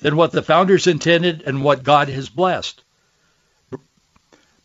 than 0.00 0.16
what 0.16 0.32
the 0.32 0.42
founders 0.42 0.86
intended 0.86 1.42
and 1.42 1.62
what 1.62 1.82
God 1.82 2.08
has 2.08 2.28
blessed. 2.28 2.82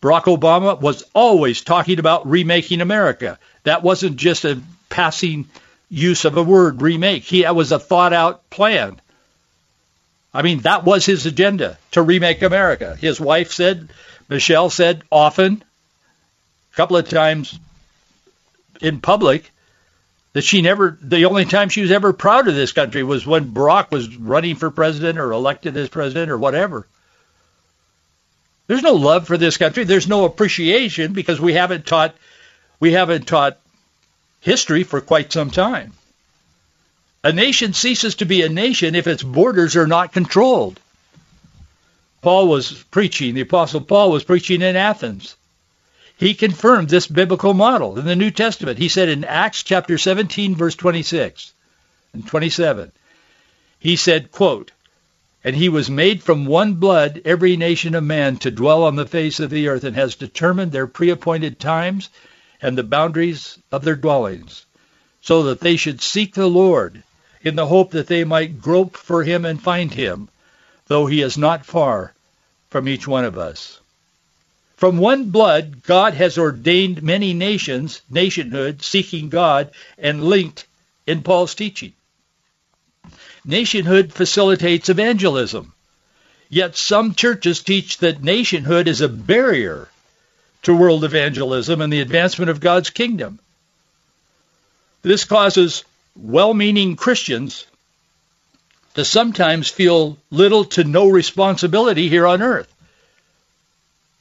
Barack 0.00 0.24
Obama 0.24 0.80
was 0.80 1.04
always 1.14 1.62
talking 1.62 1.98
about 1.98 2.28
remaking 2.28 2.80
America. 2.80 3.38
That 3.62 3.82
wasn't 3.82 4.16
just 4.16 4.44
a 4.44 4.60
passing 4.88 5.48
use 5.88 6.24
of 6.24 6.36
a 6.36 6.42
word, 6.42 6.82
remake. 6.82 7.22
He 7.22 7.42
that 7.42 7.54
was 7.54 7.70
a 7.70 7.78
thought 7.78 8.12
out 8.12 8.50
plan. 8.50 9.00
I 10.34 10.42
mean, 10.42 10.60
that 10.60 10.84
was 10.84 11.06
his 11.06 11.26
agenda 11.26 11.78
to 11.92 12.02
remake 12.02 12.42
America. 12.42 12.96
His 12.96 13.20
wife 13.20 13.52
said, 13.52 13.90
Michelle 14.28 14.70
said 14.70 15.02
often, 15.10 15.62
a 16.72 16.76
couple 16.76 16.96
of 16.96 17.08
times 17.08 17.58
in 18.80 19.00
public, 19.00 19.51
that 20.32 20.44
she 20.44 20.62
never, 20.62 20.98
the 21.00 21.26
only 21.26 21.44
time 21.44 21.68
she 21.68 21.82
was 21.82 21.90
ever 21.90 22.12
proud 22.12 22.48
of 22.48 22.54
this 22.54 22.72
country 22.72 23.02
was 23.02 23.26
when 23.26 23.52
Barack 23.52 23.90
was 23.90 24.16
running 24.16 24.56
for 24.56 24.70
president 24.70 25.18
or 25.18 25.32
elected 25.32 25.76
as 25.76 25.88
president 25.88 26.30
or 26.30 26.38
whatever. 26.38 26.86
There's 28.66 28.82
no 28.82 28.94
love 28.94 29.26
for 29.26 29.36
this 29.36 29.58
country. 29.58 29.84
There's 29.84 30.08
no 30.08 30.24
appreciation 30.24 31.12
because 31.12 31.40
we 31.40 31.52
haven't 31.52 31.86
taught, 31.86 32.16
we 32.80 32.92
haven't 32.92 33.26
taught 33.26 33.58
history 34.40 34.84
for 34.84 35.00
quite 35.00 35.32
some 35.32 35.50
time. 35.50 35.92
A 37.22 37.32
nation 37.32 37.74
ceases 37.74 38.16
to 38.16 38.24
be 38.24 38.42
a 38.42 38.48
nation 38.48 38.94
if 38.94 39.06
its 39.06 39.22
borders 39.22 39.76
are 39.76 39.86
not 39.86 40.12
controlled. 40.12 40.80
Paul 42.22 42.48
was 42.48 42.72
preaching, 42.90 43.34
the 43.34 43.42
Apostle 43.42 43.80
Paul 43.80 44.10
was 44.10 44.24
preaching 44.24 44.62
in 44.62 44.76
Athens. 44.76 45.36
He 46.22 46.34
confirmed 46.34 46.88
this 46.88 47.08
biblical 47.08 47.52
model 47.52 47.98
in 47.98 48.04
the 48.04 48.14
New 48.14 48.30
Testament. 48.30 48.78
He 48.78 48.86
said 48.86 49.08
in 49.08 49.24
Acts 49.24 49.64
chapter 49.64 49.98
17, 49.98 50.54
verse 50.54 50.76
26 50.76 51.52
and 52.12 52.24
27, 52.24 52.92
he 53.80 53.96
said, 53.96 54.30
quote, 54.30 54.70
and 55.42 55.56
he 55.56 55.68
was 55.68 55.90
made 55.90 56.22
from 56.22 56.46
one 56.46 56.74
blood 56.74 57.22
every 57.24 57.56
nation 57.56 57.96
of 57.96 58.04
man 58.04 58.36
to 58.36 58.52
dwell 58.52 58.84
on 58.84 58.94
the 58.94 59.04
face 59.04 59.40
of 59.40 59.50
the 59.50 59.66
earth 59.66 59.82
and 59.82 59.96
has 59.96 60.14
determined 60.14 60.70
their 60.70 60.86
preappointed 60.86 61.58
times 61.58 62.08
and 62.60 62.78
the 62.78 62.84
boundaries 62.84 63.58
of 63.72 63.82
their 63.82 63.96
dwellings, 63.96 64.64
so 65.22 65.42
that 65.42 65.58
they 65.58 65.76
should 65.76 66.00
seek 66.00 66.34
the 66.34 66.46
Lord 66.46 67.02
in 67.40 67.56
the 67.56 67.66
hope 67.66 67.90
that 67.90 68.06
they 68.06 68.22
might 68.22 68.62
grope 68.62 68.96
for 68.96 69.24
him 69.24 69.44
and 69.44 69.60
find 69.60 69.92
him, 69.92 70.28
though 70.86 71.06
he 71.06 71.20
is 71.20 71.36
not 71.36 71.66
far 71.66 72.14
from 72.70 72.86
each 72.86 73.08
one 73.08 73.24
of 73.24 73.36
us. 73.36 73.80
From 74.82 74.98
one 74.98 75.30
blood, 75.30 75.84
God 75.84 76.14
has 76.14 76.38
ordained 76.38 77.04
many 77.04 77.34
nations, 77.34 78.02
nationhood, 78.10 78.82
seeking 78.82 79.28
God, 79.28 79.70
and 79.96 80.24
linked 80.24 80.66
in 81.06 81.22
Paul's 81.22 81.54
teaching. 81.54 81.92
Nationhood 83.44 84.12
facilitates 84.12 84.88
evangelism. 84.88 85.72
Yet 86.48 86.76
some 86.76 87.14
churches 87.14 87.62
teach 87.62 87.98
that 87.98 88.24
nationhood 88.24 88.88
is 88.88 89.00
a 89.00 89.08
barrier 89.08 89.86
to 90.62 90.74
world 90.74 91.04
evangelism 91.04 91.80
and 91.80 91.92
the 91.92 92.00
advancement 92.00 92.50
of 92.50 92.58
God's 92.58 92.90
kingdom. 92.90 93.38
This 95.02 95.24
causes 95.24 95.84
well-meaning 96.16 96.96
Christians 96.96 97.66
to 98.94 99.04
sometimes 99.04 99.68
feel 99.68 100.18
little 100.32 100.64
to 100.64 100.82
no 100.82 101.06
responsibility 101.06 102.08
here 102.08 102.26
on 102.26 102.42
earth. 102.42 102.71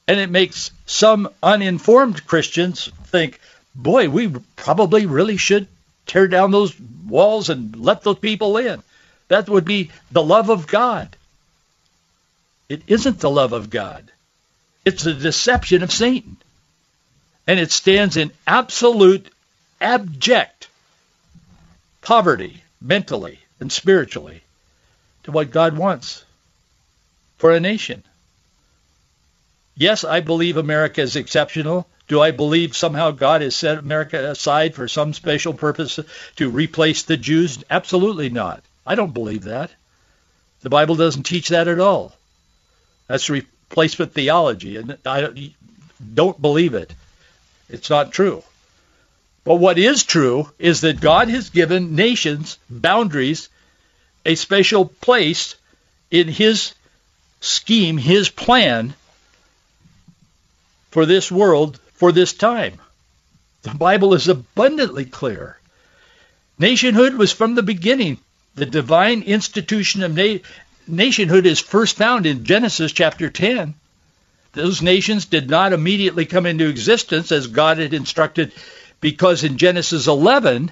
And 0.08 0.20
it 0.20 0.30
makes 0.30 0.72
some 0.86 1.30
uninformed 1.42 2.26
Christians 2.26 2.90
think, 3.06 3.40
boy, 3.76 4.10
we 4.10 4.30
probably 4.56 5.06
really 5.06 5.38
should 5.38 5.68
tear 6.06 6.28
down 6.28 6.52
those 6.52 6.78
walls 7.08 7.50
and 7.50 7.76
let 7.76 8.04
those 8.04 8.20
people 8.20 8.58
in. 8.58 8.84
That 9.28 9.48
would 9.48 9.66
be 9.66 9.92
the 10.12 10.24
love 10.24 10.50
of 10.50 10.68
God. 10.68 11.16
It 12.68 12.82
isn't 12.88 13.20
the 13.20 13.30
love 13.30 13.54
of 13.54 13.70
God. 13.70 14.12
It's 14.84 15.06
a 15.06 15.14
deception 15.14 15.84
of 15.84 15.92
Satan. 15.92 16.38
And 17.48 17.60
it 17.60 17.72
stands 17.72 18.18
in 18.18 18.32
absolute, 18.46 19.30
abject 19.80 20.68
poverty, 22.02 22.64
mentally 22.82 23.40
and 23.60 23.72
spiritually, 23.72 24.42
to 25.24 25.32
what 25.32 25.52
God 25.52 25.78
wants 25.78 26.26
for 27.38 27.52
a 27.52 27.60
nation. 27.60 28.04
Yes, 29.76 30.04
I 30.04 30.20
believe 30.20 30.58
America 30.58 31.02
is 31.02 31.16
exceptional. 31.16 31.88
Do 32.08 32.22
I 32.22 32.32
believe 32.32 32.76
somehow 32.76 33.12
God 33.12 33.42
has 33.42 33.56
set 33.56 33.78
America 33.78 34.32
aside 34.32 34.76
for 34.76 34.88
some 34.88 35.14
special 35.14 35.54
purpose 35.54 36.00
to 36.36 36.50
replace 36.50 37.04
the 37.04 37.18
Jews? 37.18 37.64
Absolutely 37.70 38.30
not. 38.30 38.64
I 38.86 38.96
don't 38.96 39.14
believe 39.14 39.44
that. 39.44 39.72
The 40.62 40.70
Bible 40.70 40.96
doesn't 40.96 41.24
teach 41.24 41.50
that 41.50 41.68
at 41.68 41.80
all. 41.80 42.14
That's 43.08 43.30
replacement 43.30 44.14
theology, 44.14 44.78
and 44.78 44.98
I 45.06 45.54
don't 46.14 46.42
believe 46.42 46.74
it. 46.74 46.94
It's 47.70 47.90
not 47.90 48.12
true. 48.12 48.44
But 49.44 49.56
what 49.56 49.80
is 49.80 50.04
true 50.04 50.52
is 50.60 50.82
that 50.82 51.02
God 51.02 51.30
has 51.30 51.50
given 51.50 51.96
nations 51.96 52.58
boundaries, 52.70 53.50
a 54.26 54.36
special 54.36 54.86
place 54.86 55.56
in 56.12 56.28
his 56.28 56.74
scheme, 57.40 57.98
his 57.98 58.30
plan 58.30 58.94
for 60.92 61.06
this 61.06 61.32
world, 61.32 61.80
for 61.94 62.12
this 62.12 62.34
time. 62.34 62.74
The 63.64 63.72
Bible 63.72 64.14
is 64.14 64.28
abundantly 64.28 65.06
clear. 65.06 65.58
Nationhood 66.60 67.16
was 67.16 67.32
from 67.32 67.56
the 67.56 67.64
beginning. 67.64 68.18
The 68.56 68.66
divine 68.66 69.24
institution 69.24 70.04
of 70.04 70.16
na- 70.16 70.40
nationhood 70.88 71.46
is 71.46 71.60
first 71.60 71.96
found 71.98 72.26
in 72.26 72.44
Genesis 72.44 72.92
chapter 72.92 73.30
10. 73.30 73.74
Those 74.54 74.82
nations 74.82 75.26
did 75.26 75.50
not 75.50 75.74
immediately 75.74 76.26
come 76.26 76.46
into 76.46 76.68
existence 76.68 77.32
as 77.32 77.48
God 77.48 77.78
had 77.78 77.94
instructed 77.94 78.52
because 79.00 79.44
in 79.44 79.58
Genesis 79.58 80.08
11, 80.08 80.72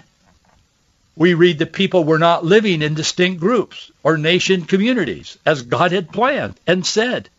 we 1.16 1.34
read 1.34 1.60
that 1.60 1.74
people 1.74 2.04
were 2.04 2.20
not 2.20 2.46
living 2.46 2.82
in 2.82 2.94
distinct 2.94 3.40
groups 3.40 3.92
or 4.04 4.18
nation 4.18 4.66
communities 4.66 5.38
as 5.46 5.62
God 5.62 5.92
had 5.92 6.12
planned 6.12 6.60
and 6.68 6.86
said. 6.86 7.30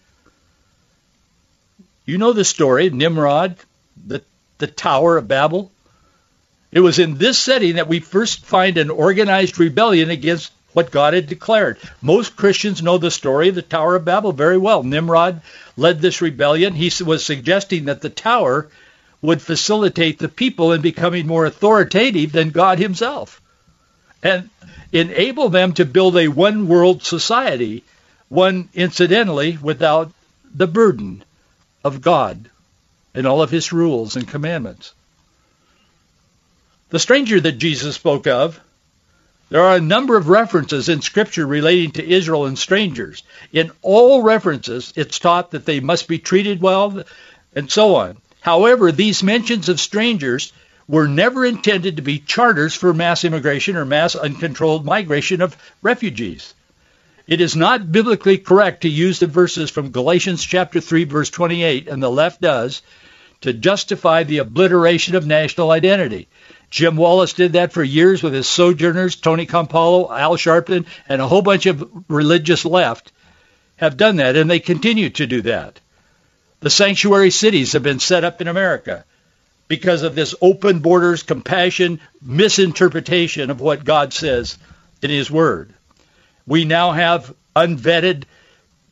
You 2.11 2.18
know 2.18 2.33
the 2.33 2.44
story, 2.44 2.90
Nimrod, 2.90 3.55
the, 4.05 4.20
the 4.59 4.66
Tower 4.66 5.16
of 5.16 5.29
Babel. 5.29 5.70
It 6.73 6.81
was 6.81 6.99
in 6.99 7.18
this 7.18 7.38
setting 7.38 7.77
that 7.77 7.87
we 7.87 8.01
first 8.01 8.44
find 8.44 8.79
an 8.79 8.90
organized 8.90 9.61
rebellion 9.61 10.11
against 10.11 10.51
what 10.73 10.90
God 10.90 11.14
had 11.14 11.29
declared. 11.29 11.79
Most 12.03 12.35
Christians 12.35 12.83
know 12.83 12.99
the 12.99 13.12
story 13.12 13.51
of 13.51 13.55
the 13.55 13.62
Tower 13.62 13.94
of 13.94 14.05
Babel 14.05 14.33
very 14.33 14.59
well. 14.59 14.83
Nimrod 14.83 15.40
led 15.77 16.01
this 16.01 16.20
rebellion. 16.20 16.75
He 16.75 16.90
was 17.05 17.25
suggesting 17.25 17.85
that 17.85 18.01
the 18.01 18.11
tower 18.11 18.68
would 19.23 19.40
facilitate 19.40 20.18
the 20.18 20.29
people 20.29 20.73
in 20.73 20.81
becoming 20.81 21.29
more 21.29 21.46
authoritative 21.46 22.33
than 22.33 22.51
God 22.51 22.81
himself 22.81 23.40
and 24.20 24.51
enable 24.90 25.49
them 25.49 25.75
to 25.75 25.85
build 25.85 26.16
a 26.16 26.27
one 26.27 26.66
world 26.66 27.05
society, 27.05 27.85
one 28.29 28.68
incidentally 28.75 29.57
without 29.62 30.11
the 30.53 30.66
burden 30.66 31.23
of 31.85 32.01
God 32.01 32.51
and 33.14 33.27
all 33.27 33.43
of 33.43 33.51
his 33.51 33.73
rules 33.73 34.16
and 34.16 34.27
commandments. 34.27 34.95
The 36.90 36.99
stranger 36.99 37.40
that 37.40 37.53
Jesus 37.53 37.95
spoke 37.95 38.27
of, 38.27 38.61
there 39.49 39.62
are 39.62 39.77
a 39.77 39.81
number 39.81 40.16
of 40.16 40.29
references 40.29 40.88
in 40.88 41.03
Scripture 41.03 41.47
relating 41.47 41.93
to 41.93 42.09
Israel 42.09 42.47
and 42.47 42.59
strangers. 42.59 43.23
In 43.53 43.73
all 43.83 44.23
references, 44.23 44.93
it's 44.97 45.19
taught 45.19 45.53
that 45.53 45.66
they 45.66 45.81
must 45.81 46.07
be 46.07 46.19
treated 46.19 46.61
well 46.61 47.03
and 47.55 47.71
so 47.71 47.97
on. 47.97 48.16
However, 48.40 48.93
these 48.93 49.23
mentions 49.23 49.69
of 49.69 49.81
strangers 49.81 50.53
were 50.88 51.09
never 51.09 51.45
intended 51.45 51.97
to 51.97 52.03
be 52.03 52.19
charters 52.19 52.75
for 52.75 52.93
mass 52.93 53.25
immigration 53.25 53.77
or 53.77 53.85
mass 53.85 54.14
uncontrolled 54.14 54.85
migration 54.85 55.40
of 55.40 55.57
refugees. 55.83 56.55
It 57.31 57.40
is 57.40 57.55
not 57.55 57.93
biblically 57.93 58.38
correct 58.38 58.81
to 58.81 58.88
use 58.88 59.21
the 59.21 59.29
verses 59.29 59.71
from 59.71 59.93
Galatians 59.93 60.45
chapter 60.45 60.81
3 60.81 61.05
verse 61.05 61.31
28 61.31 61.87
and 61.87 62.03
the 62.03 62.11
left 62.11 62.40
does 62.40 62.83
to 63.43 63.53
justify 63.53 64.25
the 64.25 64.38
obliteration 64.38 65.14
of 65.14 65.29
national 65.29 65.71
identity. 65.71 66.27
Jim 66.71 66.97
Wallis 66.97 67.33
did 67.33 67.53
that 67.53 67.73
for 67.73 67.85
years 67.85 68.21
with 68.21 68.35
his 68.35 68.49
sojourners, 68.49 69.14
Tony 69.14 69.47
Campolo, 69.47 70.11
Al 70.11 70.37
Sharpton, 70.37 70.87
and 71.09 71.23
a 71.23 71.29
whole 71.29 71.40
bunch 71.40 71.66
of 71.66 71.88
religious 72.09 72.64
left 72.64 73.12
have 73.77 73.97
done 73.97 74.16
that, 74.16 74.35
and 74.35 74.51
they 74.51 74.59
continue 74.59 75.11
to 75.11 75.27
do 75.29 75.43
that. 75.43 75.79
The 76.59 76.69
sanctuary 76.69 77.31
cities 77.31 77.75
have 77.75 77.85
been 77.85 78.01
set 78.01 78.25
up 78.25 78.40
in 78.40 78.49
America 78.49 79.05
because 79.69 80.03
of 80.03 80.16
this 80.16 80.35
open 80.43 80.81
borders, 80.81 81.23
compassion, 81.23 82.01
misinterpretation 82.21 83.51
of 83.51 83.61
what 83.61 83.85
God 83.85 84.12
says 84.12 84.59
in 85.01 85.11
his 85.11 85.31
word. 85.31 85.75
We 86.46 86.64
now 86.64 86.92
have 86.92 87.35
unvetted 87.55 88.24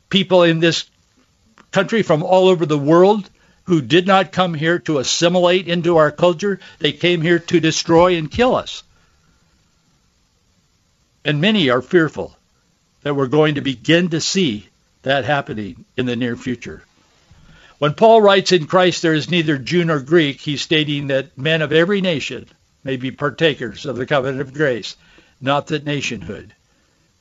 people 0.09 0.43
in 0.43 0.59
this 0.59 0.89
country 1.71 2.03
from 2.03 2.23
all 2.23 2.47
over 2.47 2.65
the 2.65 2.77
world 2.77 3.29
who 3.63 3.81
did 3.81 4.07
not 4.07 4.31
come 4.31 4.53
here 4.53 4.79
to 4.79 4.97
assimilate 4.97 5.67
into 5.67 5.97
our 5.97 6.11
culture. 6.11 6.59
They 6.79 6.91
came 6.91 7.21
here 7.21 7.39
to 7.39 7.59
destroy 7.59 8.17
and 8.17 8.31
kill 8.31 8.55
us. 8.55 8.83
And 11.23 11.41
many 11.41 11.69
are 11.69 11.81
fearful 11.81 12.35
that 13.03 13.15
we're 13.15 13.27
going 13.27 13.55
to 13.55 13.61
begin 13.61 14.09
to 14.09 14.21
see 14.21 14.67
that 15.03 15.25
happening 15.25 15.85
in 15.95 16.05
the 16.05 16.15
near 16.15 16.35
future. 16.35 16.83
When 17.77 17.93
Paul 17.93 18.21
writes 18.21 18.51
in 18.51 18.67
Christ 18.67 19.01
there 19.01 19.13
is 19.13 19.29
neither 19.29 19.57
Jew 19.57 19.85
nor 19.85 19.99
Greek, 19.99 20.41
he's 20.41 20.61
stating 20.61 21.07
that 21.07 21.37
men 21.37 21.61
of 21.61 21.71
every 21.71 22.01
nation 22.01 22.47
may 22.83 22.97
be 22.97 23.11
partakers 23.11 23.85
of 23.85 23.95
the 23.95 24.05
covenant 24.05 24.41
of 24.41 24.53
grace, 24.53 24.95
not 25.39 25.67
that 25.67 25.85
nationhood 25.85 26.53